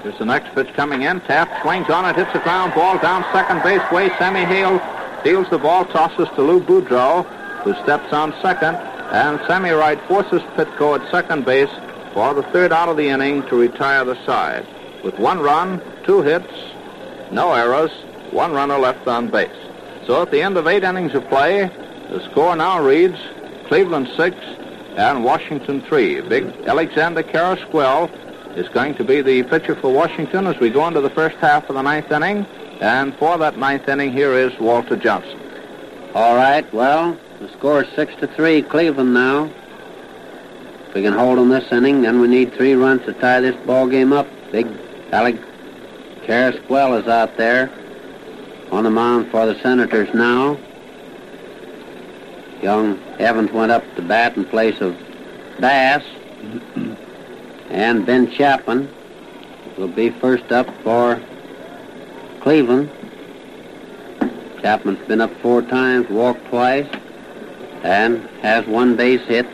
[0.05, 1.23] Here's the next pitch coming in.
[1.23, 4.11] Taft swings on it, hits the ground ball down second base way.
[4.19, 4.79] Sammy Hale
[5.25, 7.25] deals the ball, tosses to Lou Boudreau,
[7.63, 8.75] who steps on second.
[8.75, 11.71] And Sammy Wright forces Pitko at second base
[12.13, 14.67] for the third out of the inning to retire the side.
[15.03, 16.53] With one run, two hits,
[17.31, 17.91] no errors,
[18.31, 19.57] one runner left on base.
[20.07, 21.71] So at the end of eight innings of play,
[22.11, 23.17] the score now reads
[23.69, 24.37] Cleveland six
[24.99, 26.21] and Washington three.
[26.21, 28.11] Big Alexander Carrasquel
[28.57, 31.69] is going to be the pitcher for Washington as we go into the first half
[31.69, 32.47] of the ninth inning.
[32.81, 35.41] And for that ninth inning, here is Walter Johnson.
[36.15, 39.51] All right, well, the score is six to three, Cleveland now.
[40.89, 43.57] If we can hold on this inning, then we need three runs to tie this
[43.67, 44.29] ball game up.
[44.53, 44.69] Big
[45.11, 45.37] Alec
[46.25, 47.71] Carrasquel is out there
[48.71, 50.57] on the mound for the Senators now.
[52.63, 54.97] Young Evans went up to bat in place of
[55.59, 56.05] Bass.
[57.75, 58.89] and Ben Chapman
[59.77, 61.21] will be first up for
[62.41, 62.89] Cleveland.
[64.63, 66.89] Chapman's been up four times, walked twice,
[67.83, 69.45] and has one base hit.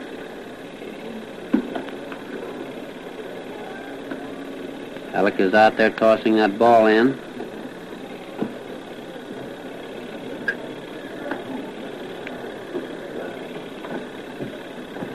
[5.14, 7.18] Alec is out there tossing that ball in.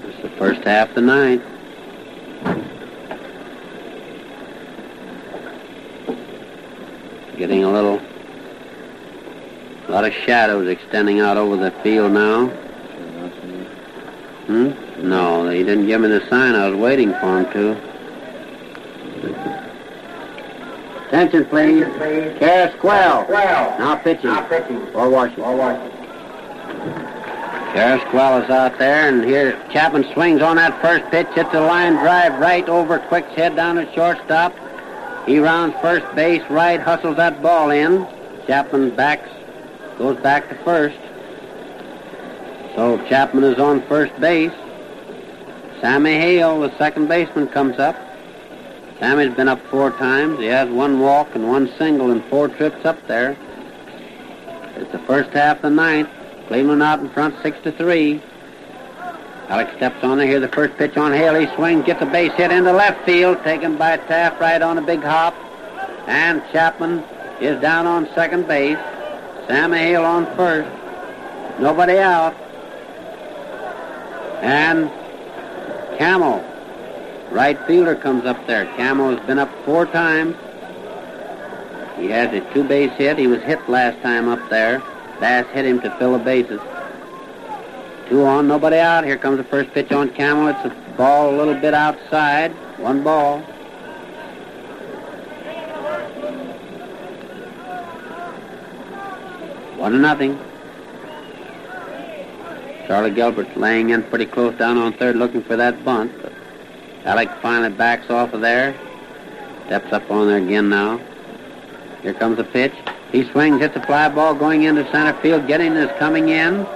[0.08, 1.55] It's the first half of the ninth.
[7.38, 8.00] Getting a little
[9.88, 12.48] a lot of shadows extending out over the field now.
[14.48, 14.72] Hmm?
[15.08, 16.56] No, he didn't give me the sign.
[16.56, 17.96] I was waiting for him to.
[21.08, 21.86] Attention, please.
[22.40, 23.28] Carrasquel.
[23.80, 24.34] Now pitching.
[24.92, 25.92] For Washington.
[27.74, 31.94] Carrasquel is out there, and here Chapman swings on that first pitch, hits a line
[31.94, 34.56] drive right over Quick's head down at shortstop.
[35.26, 38.08] He rounds first base right, hustles that ball in.
[38.46, 39.30] Chapman backs,
[39.98, 41.00] goes back to first.
[42.76, 44.52] So Chapman is on first base.
[45.82, 47.96] Sammy Hale, the second baseman, comes up.
[49.00, 50.40] Sammy's been up four times.
[50.40, 53.36] He has one walk and one single and four trips up there.
[54.76, 56.10] It's the first half of the ninth.
[56.48, 58.22] Cleveland out in front, six to three.
[59.48, 60.28] Alex steps on there.
[60.28, 61.36] Here the first pitch on Hale.
[61.36, 64.82] He swings, gets a base hit into left field, taken by Taft Wright on a
[64.82, 65.36] big hop.
[66.08, 67.04] And Chapman
[67.40, 68.78] is down on second base.
[69.48, 70.70] Sammy Hale on first.
[71.60, 72.34] Nobody out.
[74.42, 74.90] And
[75.98, 76.44] Campbell,
[77.32, 78.66] right fielder, comes up there.
[78.76, 80.36] Campbell has been up four times.
[81.98, 83.18] He has a two base hit.
[83.18, 84.80] He was hit last time up there.
[85.20, 86.60] Bass hit him to fill the bases.
[88.10, 89.04] Two on, nobody out.
[89.04, 90.48] Here comes the first pitch on Campbell.
[90.50, 92.52] It's a ball a little bit outside.
[92.78, 93.40] One ball.
[99.78, 100.40] One to nothing.
[102.86, 106.12] Charlie Gelbert laying in pretty close down on third looking for that bunt.
[106.22, 106.34] But
[107.06, 108.76] Alec finally backs off of there.
[109.66, 111.02] Steps up on there again now.
[112.04, 112.74] Here comes the pitch.
[113.12, 115.48] He swings, hits a fly ball going into center field.
[115.48, 116.68] Gedeon is coming in.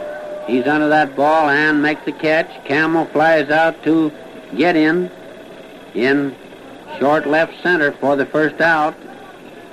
[0.50, 2.66] He's under that ball and makes the catch.
[2.66, 4.12] Campbell flies out to
[4.52, 5.12] Gedeon
[5.94, 6.36] in
[6.98, 8.96] short left center for the first out.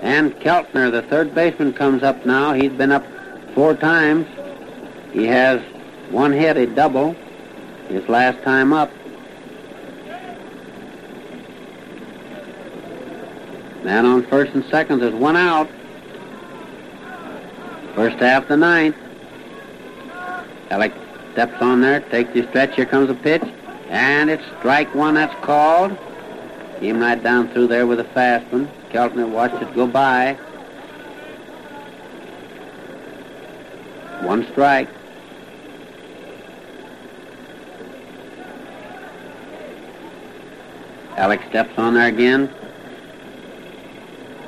[0.02, 2.52] And Keltner, the third baseman, comes up now.
[2.52, 3.06] He's been up
[3.54, 4.26] four times.
[5.12, 5.62] He has
[6.10, 7.16] one hit, a double,
[7.88, 8.90] his last time up.
[13.82, 15.70] Man on first and second, there's one out.
[17.94, 18.96] First half the ninth.
[20.70, 20.92] Alec
[21.32, 22.74] steps on there, takes his stretch.
[22.74, 23.42] Here comes a pitch.
[23.88, 25.96] And it's strike one that's called.
[26.80, 28.68] Came right down through there with a fast one.
[28.90, 30.34] Keltner watched it go by.
[34.22, 34.88] One strike.
[41.16, 42.52] Alex steps on there again.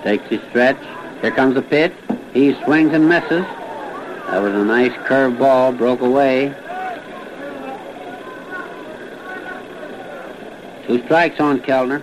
[0.03, 0.79] Takes his stretch.
[1.23, 1.93] Here comes the pitch.
[2.35, 3.45] He swings and misses.
[4.31, 6.55] That was a nice curve ball, broke away.
[10.87, 12.03] Two strikes on Keltner.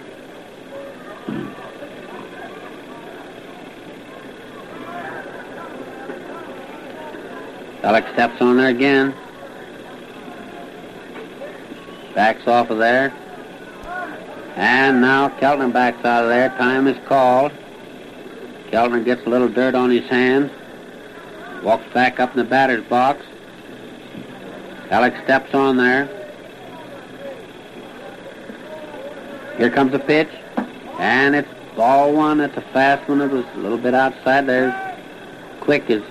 [7.84, 9.14] Alex steps on there again.
[12.16, 13.14] Backs off of there.
[14.56, 16.50] And now Keltner backs out of there.
[16.50, 17.52] Time is called.
[18.72, 20.52] Keltner gets a little dirt on his hands.
[21.64, 23.26] Walks back up in the batter's box.
[24.92, 26.06] Alex steps on there.
[29.58, 30.30] Here comes the pitch.
[31.00, 32.40] And it's ball one.
[32.40, 33.22] It's a fast one.
[33.22, 34.98] It was a little bit outside there.
[35.60, 36.04] Quick is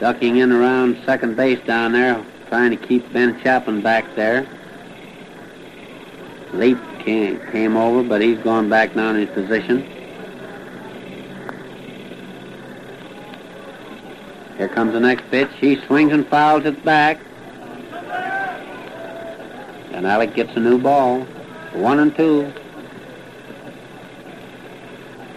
[0.00, 4.46] ducking in around second base down there, trying to keep Ben Chapman back there.
[6.52, 9.90] Leip came, came over, but he's gone back now in his position.
[14.56, 15.50] Here comes the next pitch.
[15.60, 17.18] He swings and fouls it back.
[19.92, 21.22] And Alec gets a new ball.
[21.72, 22.52] One and two.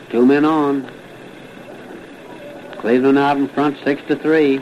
[0.09, 0.89] Two men on.
[2.77, 4.61] Cleveland out in front, six to three.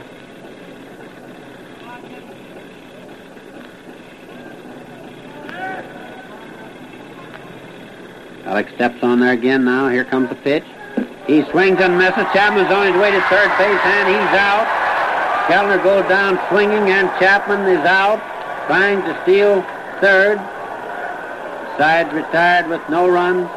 [8.45, 9.89] Alex steps on there again now.
[9.89, 10.63] Here comes the pitch.
[11.27, 12.25] He swings and misses.
[12.33, 14.67] Chapman's on his way to third base, and he's out.
[15.47, 18.19] Keltner goes down swinging, and Chapman is out,
[18.67, 19.61] trying to steal
[20.01, 20.37] third.
[21.77, 23.49] Side retired with no runs,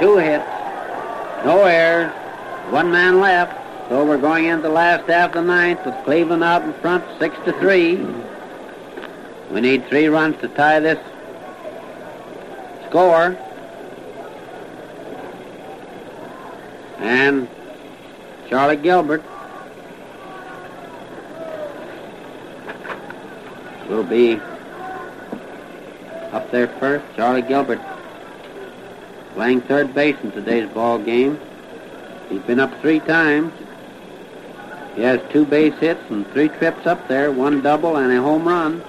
[0.00, 0.46] two hits,
[1.44, 2.12] no errors,
[2.72, 3.58] one man left.
[3.88, 7.04] So we're going into the last half of the ninth with Cleveland out in front,
[7.18, 7.96] six to three.
[9.50, 10.98] We need three runs to tie this
[12.88, 13.36] score.
[17.00, 17.48] And
[18.48, 19.22] Charlie Gelbert
[23.88, 24.40] will be
[26.32, 27.04] up there first.
[27.16, 27.80] Charlie Gelbert
[29.34, 31.40] playing third base in today's ball game.
[32.28, 33.52] He's been up three times.
[34.94, 38.46] He has two base hits and three trips up there, one double and a home
[38.46, 38.82] run.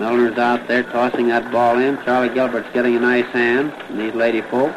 [0.00, 2.02] Milnar's out there tossing that ball in.
[2.04, 4.74] Charlie Gelbert's getting a nice hand from these lady folks.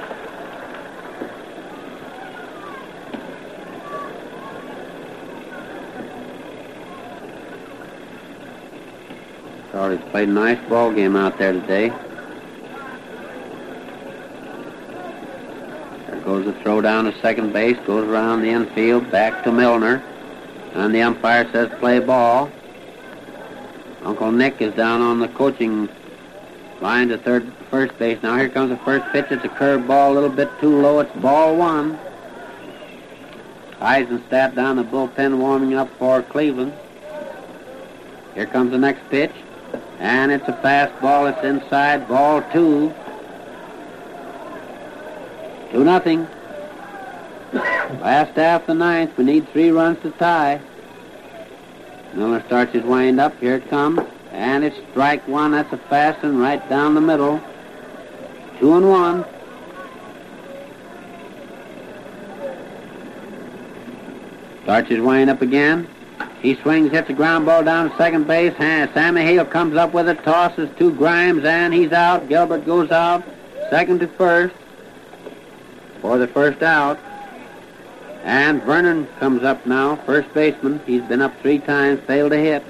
[9.72, 11.88] Charlie's played a nice ball game out there today.
[16.08, 20.04] There goes the throw down to second base, goes around the infield, back to Milnar.
[20.74, 22.52] And the umpire says play ball.
[24.06, 25.88] Uncle Nick is down on the coaching
[26.82, 28.22] line to third first base.
[28.22, 29.28] Now here comes the first pitch.
[29.32, 31.00] It's a curved ball, a little bit too low.
[31.00, 31.98] It's ball one.
[33.80, 36.74] Eisenstat down the bullpen warming up for Cleveland.
[38.34, 39.32] Here comes the next pitch.
[40.00, 41.32] And it's a fastball.
[41.32, 42.08] It's inside.
[42.08, 42.94] Ball two.
[45.72, 46.28] Two nothing.
[47.54, 49.18] Last half the ninth.
[49.18, 50.60] We need three runs to tie.
[52.14, 53.38] Milnar starts his wind up.
[53.40, 54.00] Here it comes.
[54.32, 55.52] And it's strike one.
[55.52, 57.42] That's a fast one right down the middle.
[58.60, 59.26] Two and one.
[64.64, 65.88] Starts his wind up again.
[66.42, 68.56] He swings, hits a ground ball down to second base.
[68.58, 72.28] Sammy Hale comes up with it, tosses to Grimes, and he's out.
[72.28, 73.24] Gelbert goes out.
[73.70, 74.56] Second to first
[76.02, 77.00] for the first out.
[78.24, 80.80] And Vernon comes up now, first baseman.
[80.86, 82.64] He's been up three times, failed to hit.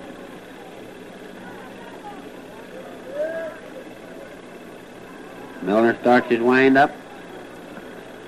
[5.63, 6.91] Milnar starts his windup.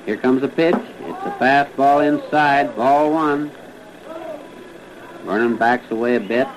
[0.05, 0.75] Here comes the pitch.
[0.75, 3.51] It's a fastball inside, ball one.
[5.23, 6.47] Vernon backs away a bit.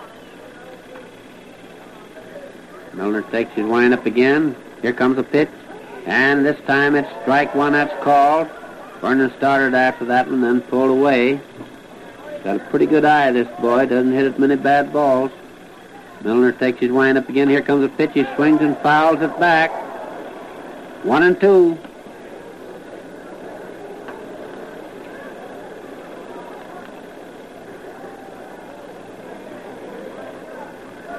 [2.92, 4.54] Milnar takes his windup again.
[4.82, 5.48] Here comes the pitch.
[6.04, 8.48] And this time it's strike one that's called.
[9.00, 11.40] Vernon started after that one, then pulled away.
[12.42, 13.86] Got a pretty good eye, this boy.
[13.86, 15.30] Doesn't hit as many bad balls.
[16.22, 17.48] Milnar takes his wind up again.
[17.48, 18.10] Here comes the pitch.
[18.14, 19.70] He swings and fouls it back.
[21.04, 21.78] One and two.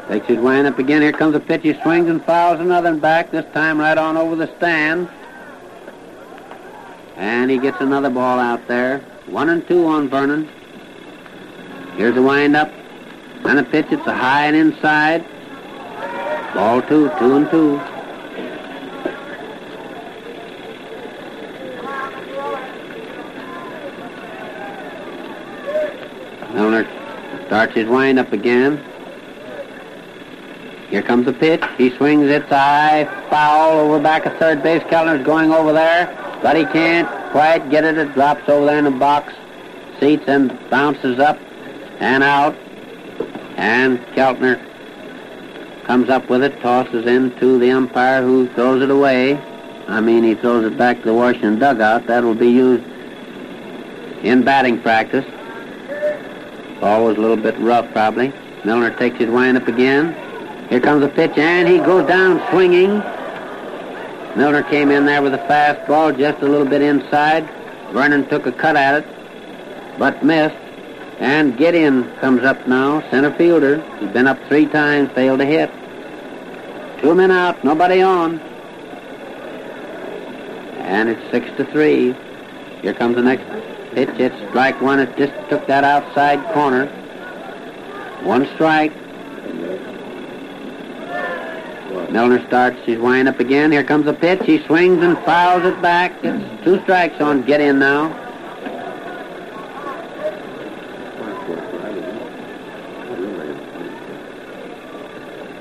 [0.09, 1.01] Takes his wind up again.
[1.01, 1.61] Here comes the pitch.
[1.61, 3.31] He swings and fouls another one back.
[3.31, 5.07] This time right on over the stand.
[7.19, 8.99] And he gets another ball out there.
[9.25, 10.49] One and two on Vernon.
[11.97, 12.71] Here's the windup.
[13.43, 13.87] And the pitch.
[13.91, 15.25] It's a high and inside.
[16.53, 17.11] Ball two.
[17.19, 17.81] Two and two.
[26.53, 26.87] Milnar
[27.47, 28.81] starts his windup again.
[30.89, 31.63] Here comes the pitch.
[31.77, 34.81] He swings it high, foul over back of third base.
[34.83, 36.07] Keltner's going over there,
[36.41, 37.97] but he can't quite get it.
[37.97, 39.33] It drops over there in the box
[39.99, 41.37] seats and bounces up
[41.99, 42.55] and out.
[43.57, 44.65] And Keltner
[45.85, 49.37] comes up with it, tosses into the umpire who throws it away.
[49.87, 52.07] I mean, he throws it back to the Washington dugout.
[52.07, 52.85] That will be used
[54.23, 55.25] in batting practice.
[56.79, 58.29] Ball was a little bit rough, probably.
[58.63, 60.13] Milnar takes his wind up again.
[60.69, 63.01] Here comes the pitch, and he goes down swinging.
[64.35, 67.49] Milnar came in there with a fastball just a little bit inside.
[67.91, 70.55] Vernon took a cut at it, but missed.
[71.19, 73.83] And Gedeon comes up now, center fielder.
[73.99, 75.69] He's been up three times, failed to hit.
[77.01, 78.39] Two men out, nobody on.
[80.79, 82.15] And it's six to three.
[82.81, 83.43] Here comes the next
[83.93, 84.09] pitch.
[84.19, 84.99] It's strike one.
[84.99, 86.85] It just took that outside corner.
[88.23, 88.93] One strike.
[92.09, 93.71] Milnar starts his wind up again.
[93.71, 94.41] Here comes the pitch.
[94.43, 96.11] He swings and fouls it back.
[96.23, 98.09] It's two strikes on Gedeon now.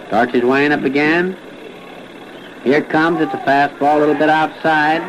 [0.06, 1.36] Starts his wind up again.
[2.64, 3.20] Here comes.
[3.20, 5.02] It's a fastball a little bit outside.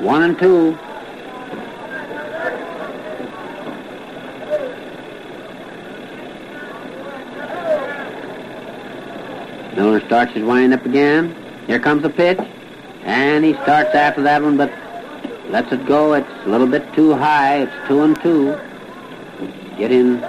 [0.00, 0.78] One and two.
[9.74, 11.34] Milnar starts his wind up again.
[11.66, 12.38] Here comes the pitch.
[13.02, 14.70] And he starts after that one, but
[15.50, 16.12] lets it go.
[16.12, 17.62] It's a little bit too high.
[17.62, 18.56] It's two and two.
[19.76, 20.20] Gedeon.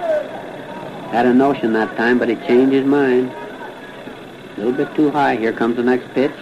[1.12, 3.30] Had a notion that time, but he changed his mind.
[3.30, 5.36] A little bit too high.
[5.36, 6.34] Here comes the next pitch.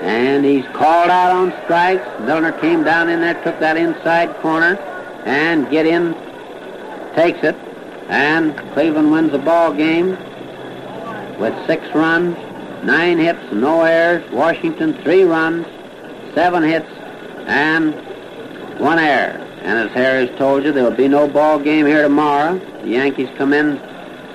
[0.00, 2.06] And he's called out on strikes.
[2.22, 4.78] Milnar came down in there, took that inside corner,
[5.26, 6.14] and in,
[7.14, 7.54] takes it.
[8.08, 10.16] And Cleveland wins the ball game
[11.38, 12.34] with six runs,
[12.82, 14.28] nine hits, no errors.
[14.30, 15.66] Washington, three runs,
[16.34, 16.88] seven hits,
[17.46, 17.94] and
[18.78, 19.38] one error.
[19.62, 22.58] And as Harris told you, there will be no ball game here tomorrow.
[22.82, 23.78] The Yankees come in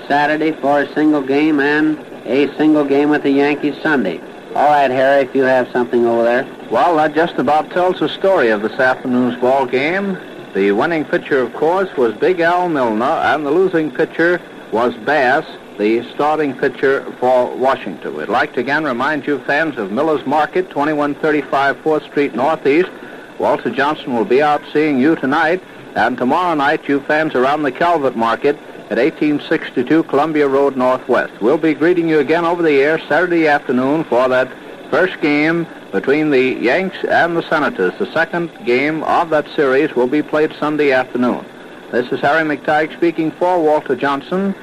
[0.08, 4.22] Saturday for a single game and a single game with the Yankees Sunday.
[4.56, 6.68] All right, Harry, if you have something over there.
[6.72, 10.18] Well, that just about tells the story of this afternoon's ball game.
[10.54, 14.42] The winning pitcher, of course, was Big Al Milnar, and the losing pitcher
[14.72, 15.46] was Bass,
[15.78, 18.16] the starting pitcher for Washington.
[18.16, 22.90] We'd like to again remind you, fans of Miller's Market, 2135 4th Street Northeast.
[23.38, 25.62] Walter Johnson will be out seeing you tonight,
[25.96, 28.56] and tomorrow night, you fans around the Calvert Market
[28.90, 31.40] at 1862 Columbia Road Northwest.
[31.42, 34.52] We'll be greeting you again over the air Saturday afternoon for that
[34.90, 37.94] first game between the Yanks and the Senators.
[38.00, 41.46] The second game of that series will be played Sunday afternoon.
[41.92, 44.56] This is Harry McTighe speaking for Walter Johnson.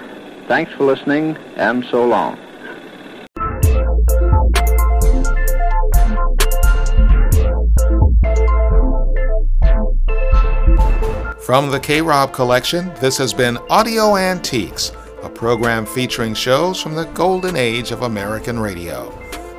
[0.47, 2.37] Thanks for listening, and so long.
[11.41, 14.93] From the K Rob collection, this has been Audio Antiques,
[15.23, 19.13] a program featuring shows from the golden age of American radio.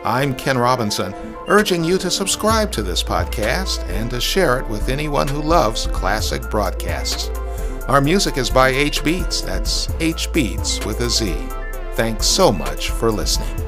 [0.04, 1.16] I'm Ken Robinson,
[1.48, 5.88] urging you to subscribe to this podcast and to share it with anyone who loves
[5.88, 7.30] classic broadcasts.
[7.88, 11.36] Our music is by H Beats, that's H Beats with a Z.
[11.94, 13.65] Thanks so much for listening.